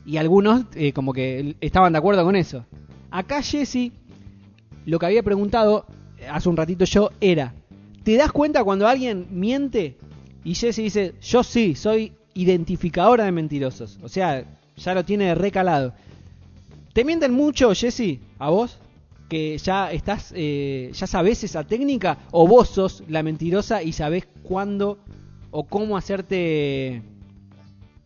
Y 0.06 0.16
algunos 0.16 0.64
eh, 0.74 0.92
como 0.92 1.12
que 1.12 1.56
estaban 1.60 1.92
de 1.92 1.98
acuerdo 1.98 2.24
con 2.24 2.36
eso. 2.36 2.64
Acá 3.10 3.42
Jesse 3.42 3.92
lo 4.86 4.98
que 4.98 5.06
había 5.06 5.22
preguntado 5.22 5.86
hace 6.30 6.48
un 6.48 6.56
ratito 6.56 6.84
yo 6.84 7.10
era, 7.20 7.54
¿te 8.02 8.16
das 8.16 8.32
cuenta 8.32 8.64
cuando 8.64 8.86
alguien 8.86 9.26
miente? 9.30 9.96
Y 10.42 10.54
Jesse 10.54 10.76
dice, 10.76 11.14
yo 11.20 11.42
sí, 11.42 11.74
soy 11.74 12.12
identificadora 12.34 13.24
de 13.24 13.32
mentirosos. 13.32 13.98
O 14.02 14.08
sea, 14.08 14.44
ya 14.80 14.94
lo 14.94 15.04
tiene 15.04 15.34
recalado. 15.34 15.92
¿Te 16.92 17.04
mienten 17.04 17.32
mucho, 17.32 17.72
Jesse? 17.74 18.18
¿A 18.38 18.50
vos? 18.50 18.78
¿Que 19.28 19.56
ya 19.58 19.92
estás, 19.92 20.32
eh, 20.34 20.90
ya 20.92 21.06
sabes 21.06 21.44
esa 21.44 21.64
técnica? 21.64 22.18
¿O 22.32 22.48
vos 22.48 22.68
sos 22.70 23.04
la 23.08 23.22
mentirosa 23.22 23.82
y 23.82 23.92
sabés 23.92 24.26
cuándo 24.42 24.98
o 25.52 25.64
cómo 25.64 25.96
hacerte 25.96 27.02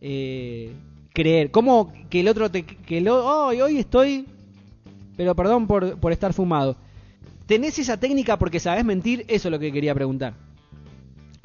eh, 0.01 0.73
creer? 1.13 1.49
¿Cómo 1.49 1.91
que 2.09 2.19
el 2.19 2.27
otro 2.27 2.51
te... 2.51 2.63
que 2.63 3.01
lo, 3.01 3.25
hoy 3.25 3.77
estoy... 3.77 4.27
Pero 5.17 5.33
perdón 5.35 5.65
por, 5.65 5.97
por 5.97 6.11
estar 6.11 6.33
fumado. 6.33 6.75
¿Tenés 7.47 7.79
esa 7.79 7.97
técnica 7.97 8.37
porque 8.37 8.59
sabés 8.59 8.83
mentir? 8.83 9.25
Eso 9.27 9.47
es 9.47 9.51
lo 9.51 9.59
que 9.59 9.71
quería 9.71 9.95
preguntar. 9.95 10.44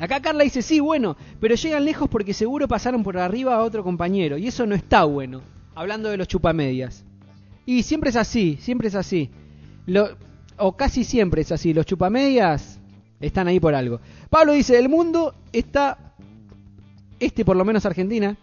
Acá 0.00 0.20
Carla 0.20 0.44
dice, 0.44 0.62
sí, 0.62 0.80
bueno, 0.80 1.16
pero 1.40 1.54
llegan 1.54 1.84
lejos 1.84 2.08
porque 2.08 2.32
seguro 2.32 2.66
pasaron 2.66 3.02
por 3.02 3.18
arriba 3.18 3.54
a 3.54 3.62
otro 3.62 3.84
compañero. 3.84 4.38
Y 4.38 4.48
eso 4.48 4.64
no 4.66 4.74
está 4.74 5.04
bueno, 5.04 5.42
hablando 5.74 6.08
de 6.08 6.16
los 6.16 6.26
chupamedias. 6.26 7.04
Y 7.66 7.82
siempre 7.82 8.08
es 8.08 8.16
así, 8.16 8.58
siempre 8.60 8.88
es 8.88 8.94
así. 8.94 9.30
Lo, 9.84 10.08
o 10.56 10.74
casi 10.74 11.04
siempre 11.04 11.42
es 11.42 11.52
así. 11.52 11.74
Los 11.74 11.84
chupamedias 11.84 12.80
están 13.20 13.46
ahí 13.46 13.60
por 13.60 13.74
algo. 13.74 14.00
Pablo 14.30 14.52
dice, 14.52 14.78
el 14.78 14.88
mundo 14.88 15.34
está, 15.52 16.14
este 17.18 17.44
por 17.44 17.56
lo 17.56 17.66
menos 17.66 17.84
Argentina, 17.84 18.38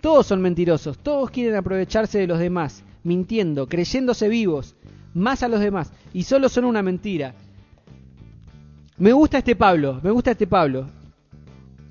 Todos 0.00 0.26
son 0.28 0.40
mentirosos, 0.40 0.98
todos 0.98 1.30
quieren 1.30 1.56
aprovecharse 1.56 2.18
de 2.18 2.26
los 2.28 2.38
demás, 2.38 2.84
mintiendo, 3.02 3.66
creyéndose 3.68 4.28
vivos, 4.28 4.76
más 5.14 5.42
a 5.42 5.48
los 5.48 5.58
demás, 5.58 5.90
y 6.12 6.22
solo 6.22 6.48
son 6.48 6.64
una 6.64 6.82
mentira. 6.82 7.34
Me 8.98 9.12
gusta 9.12 9.38
este 9.38 9.54
Pablo, 9.54 10.00
me 10.02 10.10
gusta 10.10 10.30
este 10.30 10.46
Pablo. 10.46 10.88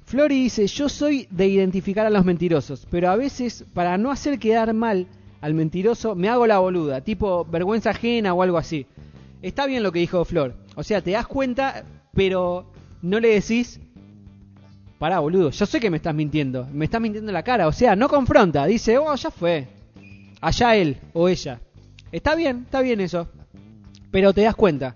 Flori 0.06 0.44
dice, 0.44 0.66
yo 0.66 0.90
soy 0.90 1.28
de 1.30 1.48
identificar 1.48 2.04
a 2.06 2.10
los 2.10 2.26
mentirosos, 2.26 2.88
pero 2.90 3.12
a 3.12 3.16
veces, 3.16 3.64
para 3.76 3.96
no 4.00 4.10
hacer 4.10 4.40
quedar 4.40 4.74
mal 4.74 5.06
al 5.40 5.54
mentiroso, 5.54 6.16
me 6.16 6.30
hago 6.30 6.48
la 6.48 6.58
boluda, 6.58 7.02
tipo 7.02 7.46
vergüenza 7.46 7.92
ajena 7.92 8.34
o 8.34 8.42
algo 8.42 8.58
así. 8.58 8.88
Está 9.44 9.68
bien 9.68 9.84
lo 9.84 9.92
que 9.92 10.00
dijo 10.00 10.26
Flor. 10.26 10.56
O 10.76 10.82
sea, 10.82 11.02
te 11.02 11.12
das 11.12 11.28
cuenta, 11.28 11.86
pero 12.16 12.72
no 13.04 13.20
le 13.20 13.40
decís, 13.40 13.80
pará, 14.98 15.20
boludo, 15.20 15.52
yo 15.52 15.66
sé 15.68 15.80
que 15.80 15.92
me 15.92 15.98
estás 15.98 16.16
mintiendo, 16.16 16.68
me 16.74 16.86
estás 16.86 17.02
mintiendo 17.02 17.30
en 17.30 17.36
la 17.36 17.44
cara. 17.44 17.68
O 17.68 17.72
sea, 17.72 17.96
no 17.96 18.10
confronta, 18.10 18.66
dice, 18.66 18.98
oh, 18.98 19.14
ya 19.14 19.30
fue. 19.30 19.68
Allá 20.42 20.76
él 20.76 20.98
o 21.14 21.30
ella. 21.30 21.62
Está 22.12 22.34
bien, 22.34 22.64
está 22.66 22.82
bien 22.82 23.00
eso. 23.00 23.28
Pero 24.10 24.34
te 24.34 24.42
das 24.42 24.56
cuenta. 24.56 24.96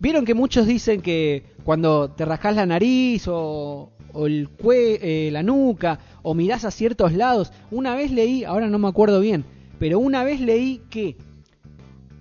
Vieron 0.00 0.24
que 0.24 0.34
muchos 0.34 0.66
dicen 0.66 1.00
que 1.00 1.44
cuando 1.64 2.10
te 2.10 2.24
rascas 2.24 2.54
la 2.54 2.66
nariz 2.66 3.24
o, 3.26 3.92
el 4.14 4.48
cue 4.48 4.98
eh, 5.02 5.30
la 5.30 5.42
nuca 5.42 5.98
o 6.22 6.34
mirás 6.34 6.64
a 6.64 6.70
ciertos 6.70 7.12
lados, 7.12 7.52
una 7.70 7.94
vez 7.94 8.10
leí, 8.12 8.44
ahora 8.44 8.68
no 8.68 8.78
me 8.78 8.88
acuerdo 8.88 9.20
bien, 9.20 9.44
pero 9.78 9.98
una 9.98 10.22
vez 10.22 10.40
leí 10.40 10.82
que 10.88 11.16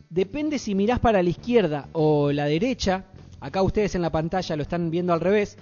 depende 0.10 0.58
si 0.58 0.74
mirás 0.74 1.00
para 1.00 1.22
la 1.22 1.30
izquierda 1.30 1.88
o 1.94 2.32
la 2.32 2.46
derecha, 2.46 3.06
acá 3.40 3.62
ustedes 3.62 3.94
en 3.94 4.02
la 4.02 4.12
pantalla 4.12 4.56
lo 4.56 4.64
están 4.64 4.90
viendo 4.90 5.14
al 5.14 5.22
revés, 5.22 5.58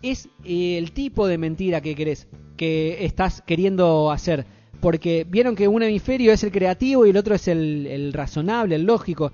es 0.00 0.28
eh, 0.44 0.78
el 0.78 0.92
tipo 0.92 1.26
de 1.26 1.38
mentira 1.38 1.80
que 1.80 1.94
querés, 1.94 2.28
que 2.56 3.04
estás 3.04 3.42
queriendo 3.42 4.10
hacer. 4.10 4.46
Porque 4.80 5.24
vieron 5.28 5.54
que 5.54 5.68
un 5.68 5.82
hemisferio 5.82 6.32
es 6.32 6.42
el 6.42 6.50
creativo 6.50 7.06
y 7.06 7.10
el 7.10 7.16
otro 7.16 7.36
es 7.36 7.46
el, 7.46 7.86
el 7.86 8.12
razonable, 8.12 8.74
el 8.74 8.82
lógico. 8.82 9.30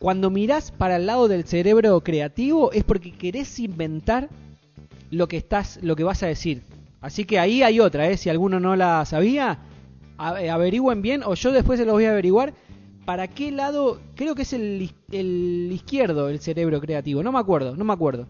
Cuando 0.00 0.30
mirás 0.30 0.72
para 0.72 0.96
el 0.96 1.04
lado 1.04 1.28
del 1.28 1.44
cerebro 1.44 2.00
creativo 2.00 2.72
es 2.72 2.84
porque 2.84 3.12
querés 3.12 3.60
inventar 3.60 4.30
lo 5.10 5.28
que 5.28 5.36
estás, 5.36 5.78
lo 5.82 5.94
que 5.94 6.04
vas 6.04 6.22
a 6.22 6.26
decir. 6.26 6.62
Así 7.02 7.26
que 7.26 7.38
ahí 7.38 7.62
hay 7.62 7.80
otra, 7.80 8.08
¿eh? 8.08 8.16
si 8.16 8.30
alguno 8.30 8.58
no 8.60 8.76
la 8.76 9.04
sabía, 9.04 9.58
averigüen 10.16 11.02
bien 11.02 11.22
o 11.22 11.34
yo 11.34 11.52
después 11.52 11.78
se 11.78 11.84
los 11.84 11.92
voy 11.92 12.06
a 12.06 12.12
averiguar 12.12 12.54
para 13.04 13.28
qué 13.28 13.50
lado, 13.50 14.00
creo 14.14 14.34
que 14.34 14.42
es 14.42 14.54
el, 14.54 14.90
el 15.12 15.68
izquierdo 15.70 16.30
el 16.30 16.40
cerebro 16.40 16.80
creativo, 16.80 17.22
no 17.22 17.30
me 17.30 17.38
acuerdo, 17.38 17.76
no 17.76 17.84
me 17.84 17.92
acuerdo. 17.92 18.26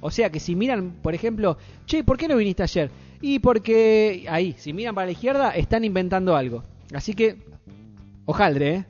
O 0.00 0.12
sea 0.12 0.30
que 0.30 0.38
si 0.38 0.54
miran, 0.54 1.00
por 1.02 1.16
ejemplo, 1.16 1.58
che, 1.84 2.04
¿por 2.04 2.16
qué 2.16 2.28
no 2.28 2.36
viniste 2.36 2.62
ayer? 2.62 2.92
Y 3.20 3.40
porque 3.40 4.24
ahí, 4.28 4.54
si 4.56 4.72
miran 4.72 4.94
para 4.94 5.06
la 5.06 5.12
izquierda, 5.12 5.50
están 5.50 5.82
inventando 5.82 6.36
algo. 6.36 6.62
Así 6.94 7.14
que, 7.14 7.38
ojaldre, 8.24 8.74
¿eh? 8.74 8.84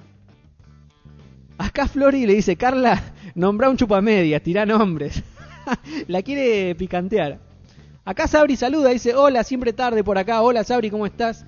Acá 1.58 1.88
Flori 1.88 2.24
le 2.24 2.34
dice, 2.34 2.56
Carla, 2.56 3.02
nombra 3.34 3.68
un 3.68 3.76
chupamedia, 3.76 4.40
tira 4.40 4.64
nombres. 4.64 5.22
la 6.06 6.22
quiere 6.22 6.74
picantear. 6.76 7.40
Acá 8.04 8.26
Sabri 8.28 8.56
saluda, 8.56 8.90
dice, 8.90 9.14
hola, 9.14 9.44
siempre 9.44 9.72
tarde 9.72 10.04
por 10.04 10.16
acá. 10.16 10.40
Hola 10.40 10.64
Sabri, 10.64 10.88
¿cómo 10.88 11.04
estás? 11.04 11.44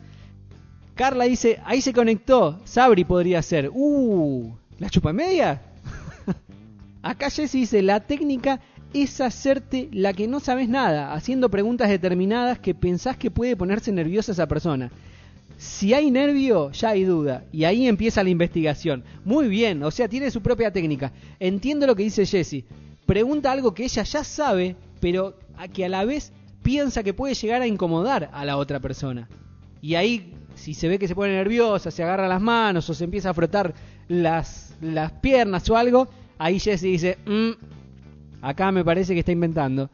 Carla 0.94 1.24
dice, 1.24 1.60
ahí 1.64 1.80
se 1.80 1.92
conectó. 1.92 2.60
Sabri 2.64 3.04
podría 3.04 3.40
ser. 3.40 3.70
Uh, 3.72 4.52
¿la 4.78 4.90
chupamedia? 4.90 5.62
acá 7.02 7.30
Jessy 7.30 7.60
dice, 7.60 7.80
la 7.80 8.00
técnica 8.00 8.60
es 8.92 9.20
hacerte 9.20 9.88
la 9.92 10.12
que 10.12 10.26
no 10.26 10.40
sabes 10.40 10.68
nada, 10.68 11.14
haciendo 11.14 11.50
preguntas 11.50 11.88
determinadas 11.88 12.58
que 12.58 12.74
pensás 12.74 13.16
que 13.16 13.30
puede 13.30 13.56
ponerse 13.56 13.92
nerviosa 13.92 14.32
esa 14.32 14.48
persona. 14.48 14.90
Si 15.60 15.92
hay 15.92 16.10
nervio, 16.10 16.70
ya 16.70 16.88
hay 16.88 17.04
duda. 17.04 17.44
Y 17.52 17.64
ahí 17.64 17.86
empieza 17.86 18.24
la 18.24 18.30
investigación. 18.30 19.04
Muy 19.26 19.46
bien, 19.46 19.82
o 19.82 19.90
sea, 19.90 20.08
tiene 20.08 20.30
su 20.30 20.40
propia 20.40 20.72
técnica. 20.72 21.12
Entiendo 21.38 21.86
lo 21.86 21.94
que 21.94 22.02
dice 22.02 22.24
Jessie. 22.24 22.64
Pregunta 23.04 23.52
algo 23.52 23.74
que 23.74 23.84
ella 23.84 24.02
ya 24.02 24.24
sabe, 24.24 24.74
pero 25.00 25.36
a 25.58 25.68
que 25.68 25.84
a 25.84 25.90
la 25.90 26.06
vez 26.06 26.32
piensa 26.62 27.02
que 27.02 27.12
puede 27.12 27.34
llegar 27.34 27.60
a 27.60 27.66
incomodar 27.66 28.30
a 28.32 28.46
la 28.46 28.56
otra 28.56 28.80
persona. 28.80 29.28
Y 29.82 29.96
ahí, 29.96 30.32
si 30.54 30.72
se 30.72 30.88
ve 30.88 30.98
que 30.98 31.06
se 31.06 31.14
pone 31.14 31.34
nerviosa, 31.34 31.90
se 31.90 32.02
agarra 32.02 32.26
las 32.26 32.40
manos 32.40 32.88
o 32.88 32.94
se 32.94 33.04
empieza 33.04 33.28
a 33.28 33.34
frotar 33.34 33.74
las, 34.08 34.74
las 34.80 35.12
piernas 35.12 35.68
o 35.68 35.76
algo, 35.76 36.08
ahí 36.38 36.58
Jessie 36.58 36.92
dice, 36.92 37.18
mm, 37.26 37.50
acá 38.40 38.72
me 38.72 38.82
parece 38.82 39.12
que 39.12 39.20
está 39.20 39.32
inventando. 39.32 39.90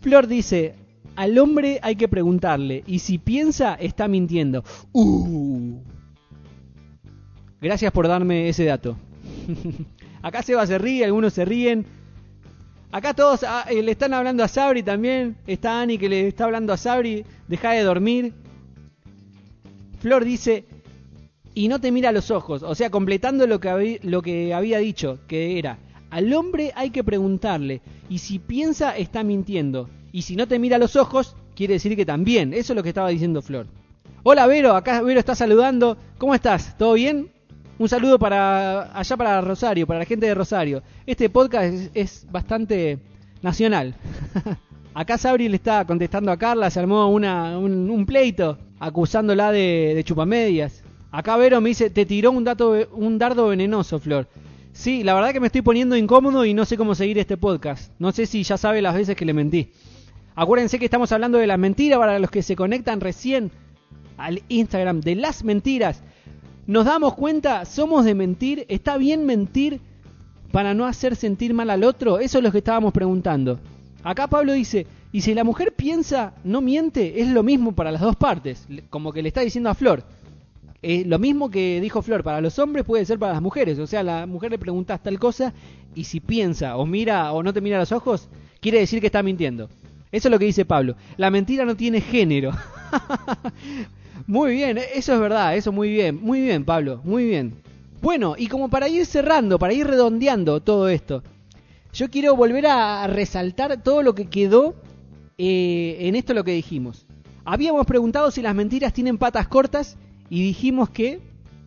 Flor 0.00 0.26
dice, 0.26 0.74
al 1.16 1.38
hombre 1.38 1.78
hay 1.82 1.96
que 1.96 2.08
preguntarle, 2.08 2.82
y 2.86 2.98
si 2.98 3.18
piensa, 3.18 3.74
está 3.74 4.08
mintiendo. 4.08 4.64
Uh. 4.92 5.78
Gracias 7.60 7.92
por 7.92 8.08
darme 8.08 8.48
ese 8.48 8.64
dato. 8.64 8.96
Acá 10.22 10.42
Seba 10.42 10.66
se 10.66 10.78
ríe, 10.78 11.04
algunos 11.04 11.32
se 11.32 11.44
ríen. 11.44 11.86
Acá 12.90 13.14
todos 13.14 13.42
ah, 13.42 13.64
eh, 13.68 13.82
le 13.82 13.92
están 13.92 14.14
hablando 14.14 14.44
a 14.44 14.48
Sabri 14.48 14.82
también. 14.82 15.36
Está 15.46 15.80
Ani 15.80 15.98
que 15.98 16.08
le 16.08 16.28
está 16.28 16.44
hablando 16.44 16.72
a 16.72 16.76
Sabri. 16.76 17.24
Deja 17.48 17.72
de 17.72 17.82
dormir. 17.82 18.32
Flor 20.00 20.24
dice, 20.24 20.64
y 21.54 21.68
no 21.68 21.80
te 21.80 21.92
mira 21.92 22.10
a 22.10 22.12
los 22.12 22.30
ojos. 22.30 22.62
O 22.62 22.74
sea, 22.74 22.90
completando 22.90 23.46
lo 23.46 23.60
que, 23.60 24.00
lo 24.02 24.22
que 24.22 24.52
había 24.52 24.78
dicho, 24.78 25.20
que 25.26 25.58
era, 25.58 25.78
al 26.10 26.32
hombre 26.34 26.72
hay 26.74 26.90
que 26.90 27.02
preguntarle, 27.02 27.80
y 28.08 28.18
si 28.18 28.38
piensa, 28.38 28.96
está 28.96 29.24
mintiendo. 29.24 29.88
Y 30.14 30.22
si 30.22 30.36
no 30.36 30.46
te 30.46 30.60
mira 30.60 30.78
los 30.78 30.94
ojos, 30.94 31.34
quiere 31.56 31.74
decir 31.74 31.96
que 31.96 32.06
también. 32.06 32.54
Eso 32.54 32.72
es 32.72 32.76
lo 32.76 32.84
que 32.84 32.90
estaba 32.90 33.08
diciendo 33.08 33.42
Flor. 33.42 33.66
Hola 34.22 34.46
Vero, 34.46 34.76
acá 34.76 35.02
Vero 35.02 35.18
está 35.18 35.34
saludando. 35.34 35.96
¿Cómo 36.18 36.36
estás? 36.36 36.78
¿Todo 36.78 36.92
bien? 36.92 37.32
Un 37.80 37.88
saludo 37.88 38.16
para 38.16 38.96
allá 38.96 39.16
para 39.16 39.40
Rosario, 39.40 39.88
para 39.88 39.98
la 39.98 40.04
gente 40.04 40.26
de 40.26 40.34
Rosario. 40.36 40.84
Este 41.04 41.28
podcast 41.30 41.74
es, 41.94 42.28
bastante 42.30 43.00
nacional. 43.42 43.96
acá 44.94 45.18
Sabri 45.18 45.48
le 45.48 45.56
está 45.56 45.84
contestando 45.84 46.30
a 46.30 46.36
Carla, 46.36 46.70
se 46.70 46.78
armó 46.78 47.10
una, 47.10 47.58
un, 47.58 48.06
pleito 48.06 48.56
acusándola 48.78 49.50
de, 49.50 49.94
de, 49.96 50.04
chupamedias. 50.04 50.84
Acá 51.10 51.36
Vero 51.36 51.60
me 51.60 51.70
dice, 51.70 51.90
te 51.90 52.06
tiró 52.06 52.30
un, 52.30 52.44
dato, 52.44 52.76
un 52.92 53.18
dardo 53.18 53.48
venenoso, 53.48 53.98
Flor. 53.98 54.28
Sí, 54.72 55.02
la 55.02 55.14
verdad 55.14 55.32
que 55.32 55.40
me 55.40 55.48
estoy 55.48 55.62
poniendo 55.62 55.96
incómodo 55.96 56.44
y 56.44 56.54
no 56.54 56.64
sé 56.64 56.76
cómo 56.76 56.94
seguir 56.94 57.18
este 57.18 57.36
podcast. 57.36 57.90
No 57.98 58.12
sé 58.12 58.26
si 58.26 58.44
ya 58.44 58.56
sabe 58.56 58.80
las 58.80 58.94
veces 58.94 59.16
que 59.16 59.24
le 59.24 59.32
mentí. 59.32 59.72
Acuérdense 60.36 60.80
que 60.80 60.86
estamos 60.86 61.12
hablando 61.12 61.38
de 61.38 61.46
las 61.46 61.58
mentiras 61.58 61.98
para 61.98 62.18
los 62.18 62.30
que 62.30 62.42
se 62.42 62.56
conectan 62.56 63.00
recién 63.00 63.52
al 64.16 64.42
Instagram 64.48 65.00
de 65.00 65.14
las 65.14 65.44
mentiras. 65.44 66.02
Nos 66.66 66.86
damos 66.86 67.14
cuenta, 67.14 67.64
somos 67.64 68.04
de 68.04 68.14
mentir, 68.14 68.66
está 68.68 68.96
bien 68.96 69.26
mentir 69.26 69.80
para 70.50 70.74
no 70.74 70.86
hacer 70.86 71.14
sentir 71.14 71.54
mal 71.54 71.70
al 71.70 71.84
otro, 71.84 72.18
eso 72.18 72.38
es 72.38 72.44
lo 72.44 72.50
que 72.50 72.58
estábamos 72.58 72.92
preguntando. 72.92 73.60
Acá 74.02 74.26
Pablo 74.26 74.52
dice, 74.52 74.86
y 75.12 75.20
si 75.20 75.34
la 75.34 75.44
mujer 75.44 75.72
piensa, 75.76 76.34
no 76.42 76.60
miente, 76.60 77.20
es 77.20 77.28
lo 77.28 77.42
mismo 77.44 77.72
para 77.72 77.92
las 77.92 78.00
dos 78.00 78.16
partes, 78.16 78.66
como 78.90 79.12
que 79.12 79.22
le 79.22 79.28
está 79.28 79.42
diciendo 79.42 79.70
a 79.70 79.74
Flor. 79.74 80.04
Eh, 80.82 81.04
lo 81.06 81.18
mismo 81.18 81.48
que 81.48 81.80
dijo 81.80 82.02
Flor, 82.02 82.24
para 82.24 82.40
los 82.40 82.58
hombres 82.58 82.84
puede 82.84 83.04
ser 83.04 83.18
para 83.18 83.34
las 83.34 83.42
mujeres, 83.42 83.78
o 83.78 83.86
sea, 83.86 84.02
la 84.02 84.26
mujer 84.26 84.50
le 84.50 84.58
pregunta 84.58 84.98
tal 84.98 85.18
cosa 85.18 85.54
y 85.94 86.04
si 86.04 86.18
piensa 86.18 86.76
o 86.76 86.86
mira 86.86 87.32
o 87.32 87.42
no 87.42 87.52
te 87.52 87.60
mira 87.60 87.78
los 87.78 87.92
ojos, 87.92 88.28
quiere 88.60 88.80
decir 88.80 89.00
que 89.00 89.06
está 89.06 89.22
mintiendo. 89.22 89.68
Eso 90.14 90.28
es 90.28 90.30
lo 90.30 90.38
que 90.38 90.44
dice 90.44 90.64
Pablo. 90.64 90.94
La 91.16 91.28
mentira 91.28 91.64
no 91.64 91.76
tiene 91.76 92.00
género. 92.00 92.52
muy 94.28 94.52
bien, 94.52 94.78
eso 94.78 95.12
es 95.12 95.18
verdad, 95.18 95.56
eso 95.56 95.72
muy 95.72 95.90
bien, 95.90 96.20
muy 96.22 96.40
bien 96.40 96.64
Pablo, 96.64 97.00
muy 97.02 97.24
bien. 97.24 97.56
Bueno, 98.00 98.36
y 98.38 98.46
como 98.46 98.68
para 98.68 98.88
ir 98.88 99.06
cerrando, 99.06 99.58
para 99.58 99.72
ir 99.72 99.88
redondeando 99.88 100.60
todo 100.60 100.88
esto, 100.88 101.24
yo 101.92 102.10
quiero 102.10 102.36
volver 102.36 102.68
a 102.68 103.04
resaltar 103.08 103.82
todo 103.82 104.02
lo 104.02 104.14
que 104.14 104.26
quedó 104.26 104.76
eh, 105.36 105.96
en 105.98 106.14
esto 106.14 106.32
lo 106.32 106.44
que 106.44 106.52
dijimos. 106.52 107.06
Habíamos 107.44 107.84
preguntado 107.84 108.30
si 108.30 108.40
las 108.40 108.54
mentiras 108.54 108.92
tienen 108.92 109.18
patas 109.18 109.48
cortas 109.48 109.98
y 110.30 110.44
dijimos 110.44 110.90
que 110.90 111.22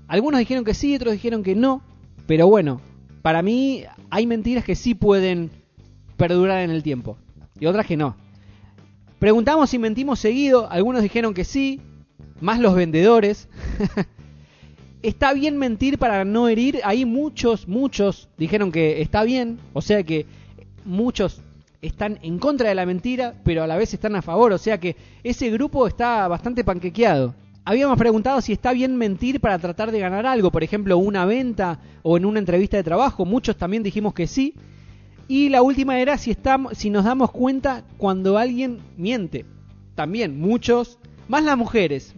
algunos 0.08 0.40
dijeron 0.40 0.64
que 0.64 0.74
sí, 0.74 0.96
otros 0.96 1.12
dijeron 1.12 1.44
que 1.44 1.54
no, 1.54 1.82
pero 2.28 2.48
bueno, 2.48 2.80
para 3.22 3.42
mí 3.42 3.84
hay 4.10 4.26
mentiras 4.26 4.64
que 4.64 4.76
sí 4.76 4.96
pueden 4.96 5.52
perdurar 6.16 6.62
en 6.62 6.72
el 6.72 6.82
tiempo 6.82 7.18
y 7.60 7.66
otras 7.66 7.86
que 7.86 7.98
no. 7.98 8.16
Preguntamos 9.20 9.72
si 9.72 9.80
mentimos 9.80 10.20
seguido, 10.20 10.70
algunos 10.70 11.02
dijeron 11.02 11.34
que 11.34 11.44
sí, 11.44 11.82
más 12.40 12.60
los 12.60 12.76
vendedores. 12.76 13.50
¿Está 15.02 15.34
bien 15.34 15.58
mentir 15.58 15.98
para 15.98 16.24
no 16.24 16.48
herir? 16.48 16.82
Ahí 16.84 17.04
muchos, 17.04 17.68
muchos 17.68 18.30
dijeron 18.38 18.72
que 18.72 19.02
está 19.02 19.24
bien, 19.24 19.60
o 19.74 19.82
sea 19.82 20.04
que 20.04 20.28
muchos 20.86 21.42
están 21.82 22.20
en 22.22 22.38
contra 22.38 22.70
de 22.70 22.76
la 22.76 22.86
mentira, 22.86 23.34
pero 23.44 23.64
a 23.64 23.68
la 23.68 23.78
vez 23.78 23.94
están 23.94 24.16
a 24.16 24.22
favor, 24.22 24.52
o 24.52 24.58
sea 24.58 24.80
que 24.80 24.96
ese 25.24 25.50
grupo 25.50 25.88
está 25.88 26.28
bastante 26.28 26.64
panquequeado. 26.64 27.34
Habíamos 27.66 27.98
preguntado 27.98 28.40
si 28.42 28.54
está 28.54 28.72
bien 28.72 28.96
mentir 28.96 29.40
para 29.40 29.60
tratar 29.60 29.92
de 29.92 30.00
ganar 30.00 30.26
algo, 30.26 30.52
por 30.52 30.64
ejemplo, 30.64 30.98
una 30.98 31.26
venta 31.26 31.80
o 32.04 32.18
en 32.18 32.26
una 32.26 32.40
entrevista 32.40 32.78
de 32.78 32.84
trabajo, 32.84 33.26
muchos 33.26 33.58
también 33.58 33.84
dijimos 33.84 34.14
que 34.14 34.28
sí, 34.28 34.54
y 35.28 35.50
la 35.50 35.62
última 35.62 36.00
era 36.00 36.18
si, 36.18 36.32
estamos, 36.32 36.78
si 36.78 36.90
nos 36.90 37.04
damos 37.04 37.32
cuenta 37.32 37.84
cuando 37.98 38.38
alguien 38.38 38.80
miente. 38.98 39.46
También 39.96 40.40
muchos 40.40 41.00
Más 41.28 41.44
las 41.44 41.58
mujeres. 41.58 42.14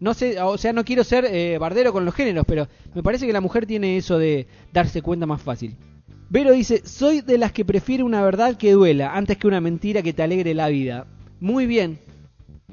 No 0.00 0.14
sé, 0.14 0.40
o 0.40 0.56
sea, 0.58 0.72
no 0.72 0.84
quiero 0.84 1.02
ser 1.02 1.24
eh, 1.24 1.58
bardero 1.58 1.92
con 1.92 2.04
los 2.04 2.14
géneros, 2.14 2.44
pero 2.46 2.68
me 2.94 3.02
parece 3.02 3.26
que 3.26 3.32
la 3.32 3.40
mujer 3.40 3.66
tiene 3.66 3.96
eso 3.96 4.16
de 4.16 4.46
darse 4.72 5.02
cuenta 5.02 5.26
más 5.26 5.42
fácil. 5.42 5.74
Vero 6.30 6.52
dice, 6.52 6.82
soy 6.84 7.20
de 7.20 7.38
las 7.38 7.52
que 7.52 7.64
prefiere 7.64 8.04
una 8.04 8.22
verdad 8.22 8.56
que 8.56 8.72
duela 8.72 9.16
antes 9.16 9.38
que 9.38 9.48
una 9.48 9.60
mentira 9.60 10.02
que 10.02 10.12
te 10.12 10.22
alegre 10.22 10.54
la 10.54 10.68
vida. 10.68 11.06
Muy 11.40 11.66
bien. 11.66 11.98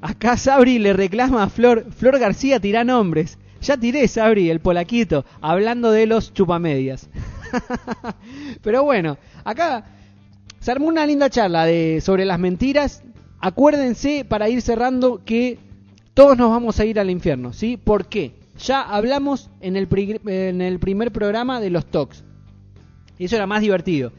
Acá 0.02 0.38
Sabri 0.38 0.78
le 0.78 0.94
reclama 0.94 1.42
a 1.42 1.50
Flor, 1.50 1.86
Flor 1.92 2.20
García 2.20 2.60
tira 2.60 2.84
nombres. 2.84 3.40
Ya 3.62 3.78
tiré, 3.78 4.08
Sabri, 4.08 4.52
el 4.52 4.60
polaquito, 4.60 5.26
hablando 5.42 5.90
de 5.90 6.06
los 6.06 6.34
chupamedias. 6.34 7.10
Pero 8.62 8.84
bueno, 8.84 9.18
acá 9.44 9.86
se 10.60 10.72
armó 10.72 10.88
una 10.88 11.06
linda 11.06 11.30
charla 11.30 11.66
de, 11.66 12.02
sobre 12.02 12.26
las 12.26 12.40
mentiras. 12.40 13.04
Acuérdense 13.40 14.26
para 14.26 14.50
ir 14.50 14.62
cerrando 14.62 15.24
que 15.24 15.60
todos 16.14 16.38
nos 16.38 16.50
vamos 16.50 16.80
a 16.80 16.86
ir 16.86 17.00
al 17.00 17.10
infierno, 17.10 17.54
¿sí? 17.54 17.78
¿Por 17.78 18.08
qué? 18.08 18.34
Ya 18.58 18.82
hablamos 18.82 19.50
en 19.60 19.76
el, 19.76 19.88
primer 19.88 21.12
programa 21.12 21.60
de 21.60 21.70
los 21.70 21.86
talks. 21.86 22.24
Eso 23.20 23.36
era 23.36 23.46
más 23.46 23.62
divertido. 23.62 24.14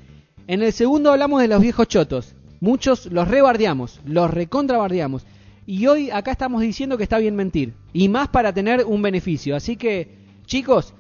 En 0.47 0.63
el 0.63 0.73
segundo 0.73 1.11
hablamos 1.11 1.41
de 1.41 1.49
los 1.49 1.61
viejos 1.61 1.89
chotos. 1.89 2.35
Muchos 2.61 3.07
los 3.07 3.29
rebardeamos, 3.29 4.01
los 4.05 4.31
recontrabardeamos. 4.31 5.27
Y 5.67 5.87
hoy 5.87 6.11
acá 6.11 6.31
estamos 6.31 6.61
diciendo 6.61 6.97
que 6.97 7.03
está 7.03 7.19
bien 7.19 7.35
mentir. 7.35 7.75
Y 7.93 8.09
más 8.09 8.29
para 8.29 8.53
tener 8.53 8.85
un 8.85 9.03
beneficio. 9.03 9.57
Así 9.57 9.77
que, 9.77 10.19
chicos, 10.45 10.95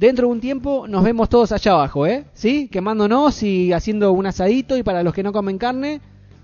dentro 0.00 0.26
de 0.26 0.32
un 0.32 0.40
tiempo 0.40 0.88
nos 0.88 1.04
vemos 1.04 1.28
todos 1.28 1.52
allá 1.52 1.72
abajo, 1.72 2.06
¿eh? 2.06 2.24
¿Sí? 2.32 2.68
Quemándonos 2.68 3.42
y 3.42 3.72
haciendo 3.74 4.12
un 4.12 4.26
asadito. 4.26 4.76
Y 4.78 4.82
para 4.82 5.02
los 5.02 5.12
que 5.12 5.22
no 5.22 5.32
comen 5.32 5.58
carne, 5.58 6.00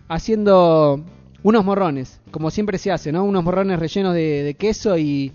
haciendo 0.08 1.02
unos 1.42 1.64
morrones. 1.64 2.20
Como 2.30 2.50
siempre 2.50 2.76
se 2.76 2.92
hace, 2.92 3.12
¿no? 3.12 3.24
Unos 3.24 3.42
morrones 3.42 3.78
rellenos 3.78 4.14
de, 4.14 4.54
queso 4.58 4.98
y, 4.98 5.32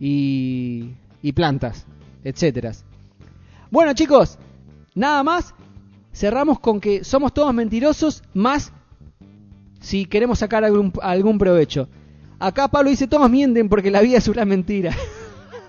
y, 0.00 0.90
y 1.22 1.32
plantas, 1.32 1.86
etcétera. 2.24 2.72
Bueno, 3.70 3.94
chicos, 3.94 4.38
nada 4.94 5.22
más. 5.22 5.54
Cerramos 6.12 6.58
con 6.58 6.80
que 6.80 7.04
somos 7.04 7.32
todos 7.32 7.54
mentirosos, 7.54 8.24
más 8.34 8.72
si 9.78 10.06
queremos 10.06 10.40
sacar 10.40 10.64
algún, 10.64 10.92
algún 11.00 11.38
provecho. 11.38 11.88
Acá 12.40 12.66
Pablo 12.66 12.90
dice, 12.90 13.06
todos 13.06 13.30
mienten 13.30 13.68
porque 13.68 13.92
la 13.92 14.00
vida 14.00 14.18
es 14.18 14.26
una 14.26 14.44
mentira. 14.44 14.92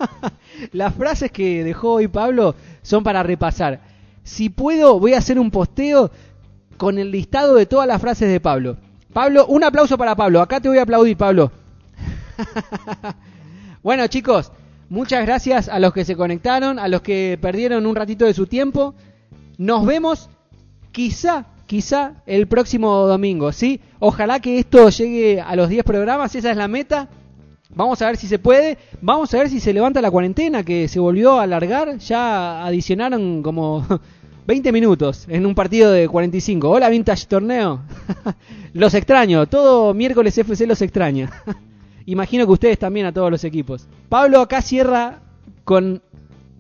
Las 0.72 0.94
frases 0.96 1.32
que 1.32 1.64
dejó 1.64 1.94
hoy 1.94 2.08
Pablo 2.08 2.56
son 2.82 3.04
para 3.04 3.24
repasar. 3.24 3.82
Si 4.24 4.50
puedo, 4.50 5.00
voy 5.00 5.14
a 5.14 5.18
hacer 5.18 5.40
un 5.40 5.52
posteo 5.52 6.12
con 6.78 6.98
el 7.00 7.12
listado 7.12 7.56
de 7.56 7.66
todas 7.66 7.88
las 7.88 8.02
frases 8.02 8.30
de 8.30 8.40
Pablo. 8.40 8.78
Pablo, 9.14 9.46
un 9.48 9.64
aplauso 9.64 9.98
para 9.98 10.16
Pablo. 10.16 10.42
Acá 10.42 10.60
te 10.60 10.70
voy 10.70 10.78
a 10.78 10.84
aplaudir, 10.84 11.18
Pablo. 11.18 11.52
bueno, 13.84 14.08
chicos, 14.08 14.52
muchas 14.90 15.26
gracias 15.26 15.70
a 15.70 15.80
los 15.80 15.94
que 15.94 16.06
se 16.06 16.16
conectaron, 16.16 16.80
a 16.80 16.88
los 16.88 17.02
que 17.02 17.38
perdieron 17.42 17.86
un 17.86 17.96
ratito 17.96 18.26
de 18.26 18.34
su 18.34 18.48
tiempo. 18.48 18.96
Nos 19.58 19.86
vemos 19.86 20.30
quizá 20.92 21.46
quizá 21.72 22.16
el 22.26 22.48
próximo 22.48 23.08
domingo, 23.08 23.54
¿sí? 23.54 23.80
Ojalá 24.00 24.42
que 24.42 24.60
esto 24.60 24.90
llegue 24.90 25.40
a 25.40 25.56
los 25.56 25.70
10 25.70 25.86
programas, 25.86 26.36
esa 26.36 26.52
es 26.52 26.58
la 26.58 26.68
meta. 26.68 27.08
Vamos 27.74 28.02
a 28.02 28.08
ver 28.08 28.18
si 28.18 28.28
se 28.28 28.38
puede, 28.38 28.78
vamos 29.02 29.34
a 29.34 29.38
ver 29.38 29.50
si 29.50 29.62
se 29.62 29.72
levanta 29.72 30.02
la 30.02 30.12
cuarentena 30.12 30.62
que 30.62 30.90
se 30.90 31.00
volvió 31.00 31.40
a 31.40 31.44
alargar, 31.44 31.98
ya 32.00 32.66
adicionaron 32.66 33.42
como 33.42 33.86
20 34.46 34.74
minutos 34.74 35.26
en 35.30 35.46
un 35.46 35.56
partido 35.56 35.90
de 35.92 36.10
45. 36.10 36.70
Hola 36.70 36.90
Vintage 36.90 37.28
Torneo. 37.28 37.80
los 38.74 38.94
extraño, 38.94 39.48
todo 39.48 39.94
miércoles 39.94 40.38
FC 40.38 40.68
los 40.68 40.82
extraña. 40.82 41.32
Imagino 42.06 42.46
que 42.46 42.52
ustedes 42.52 42.78
también 42.78 43.06
a 43.06 43.14
todos 43.14 43.32
los 43.32 43.44
equipos. 43.46 43.88
Pablo 44.10 44.42
acá 44.42 44.62
cierra 44.62 45.20
con 45.64 46.02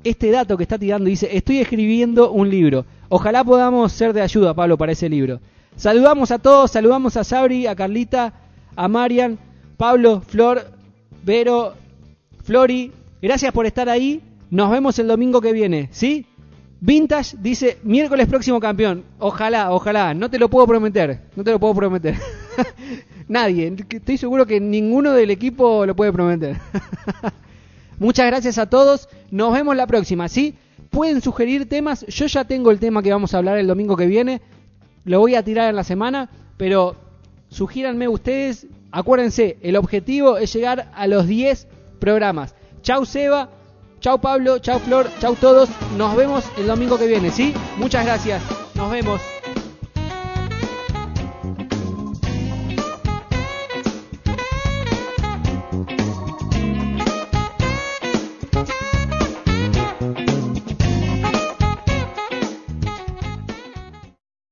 este 0.05 0.31
dato 0.31 0.55
que 0.55 0.63
está 0.63 0.79
tirando, 0.79 1.09
dice, 1.09 1.35
estoy 1.35 1.57
escribiendo 1.57 2.31
un 2.31 2.49
libro. 2.49 2.85
Ojalá 3.09 3.43
podamos 3.43 3.91
ser 3.91 4.13
de 4.13 4.21
ayuda, 4.21 4.53
Pablo, 4.53 4.77
para 4.77 4.93
ese 4.93 5.09
libro. 5.09 5.41
Saludamos 5.75 6.31
a 6.31 6.39
todos, 6.39 6.71
saludamos 6.71 7.17
a 7.17 7.25
Sabri, 7.25 7.67
a 7.67 7.75
Carlita, 7.75 8.33
a 8.77 8.87
Marian, 8.87 9.37
Pablo, 9.75 10.21
Flor, 10.21 10.80
Vero, 11.23 11.73
Flori. 12.43 12.91
Gracias 13.21 13.53
por 13.53 13.65
estar 13.65 13.89
ahí. 13.89 14.21
Nos 14.49 14.71
vemos 14.71 14.97
el 14.99 15.07
domingo 15.07 15.41
que 15.41 15.53
viene, 15.53 15.89
¿sí? 15.91 16.25
Vintage 16.79 17.37
dice 17.39 17.77
miércoles 17.83 18.27
próximo 18.27 18.59
campeón. 18.59 19.03
Ojalá, 19.19 19.71
ojalá. 19.71 20.13
No 20.13 20.29
te 20.29 20.39
lo 20.39 20.49
puedo 20.49 20.65
prometer. 20.67 21.21
No 21.35 21.43
te 21.43 21.51
lo 21.51 21.59
puedo 21.59 21.75
prometer. 21.75 22.15
Nadie. 23.27 23.75
Estoy 23.89 24.17
seguro 24.17 24.45
que 24.45 24.59
ninguno 24.59 25.11
del 25.13 25.29
equipo 25.29 25.85
lo 25.85 25.95
puede 25.95 26.11
prometer. 26.11 26.57
Muchas 27.99 28.25
gracias 28.25 28.57
a 28.57 28.67
todos. 28.67 29.09
Nos 29.29 29.53
vemos 29.53 29.75
la 29.75 29.87
próxima, 29.87 30.27
¿sí? 30.27 30.55
pueden 30.91 31.21
sugerir 31.21 31.67
temas. 31.67 32.05
Yo 32.07 32.27
ya 32.27 32.43
tengo 32.43 32.69
el 32.69 32.79
tema 32.79 33.01
que 33.01 33.11
vamos 33.11 33.33
a 33.33 33.39
hablar 33.39 33.57
el 33.57 33.65
domingo 33.65 33.97
que 33.97 34.05
viene. 34.05 34.41
Lo 35.05 35.19
voy 35.19 35.33
a 35.33 35.43
tirar 35.43 35.69
en 35.69 35.75
la 35.75 35.83
semana, 35.83 36.29
pero 36.57 36.95
sugíranme 37.49 38.07
ustedes. 38.07 38.67
Acuérdense, 38.91 39.57
el 39.61 39.75
objetivo 39.77 40.37
es 40.37 40.53
llegar 40.53 40.91
a 40.93 41.07
los 41.07 41.27
10 41.27 41.67
programas. 41.99 42.55
Chau 42.81 43.05
Seba, 43.05 43.49
chau 43.99 44.19
Pablo, 44.19 44.59
chau 44.59 44.79
Flor, 44.79 45.09
chau 45.19 45.35
todos. 45.35 45.69
Nos 45.97 46.15
vemos 46.15 46.43
el 46.57 46.67
domingo 46.67 46.97
que 46.97 47.07
viene, 47.07 47.31
¿sí? 47.31 47.53
Muchas 47.77 48.05
gracias. 48.05 48.41
Nos 48.75 48.91
vemos. 48.91 49.21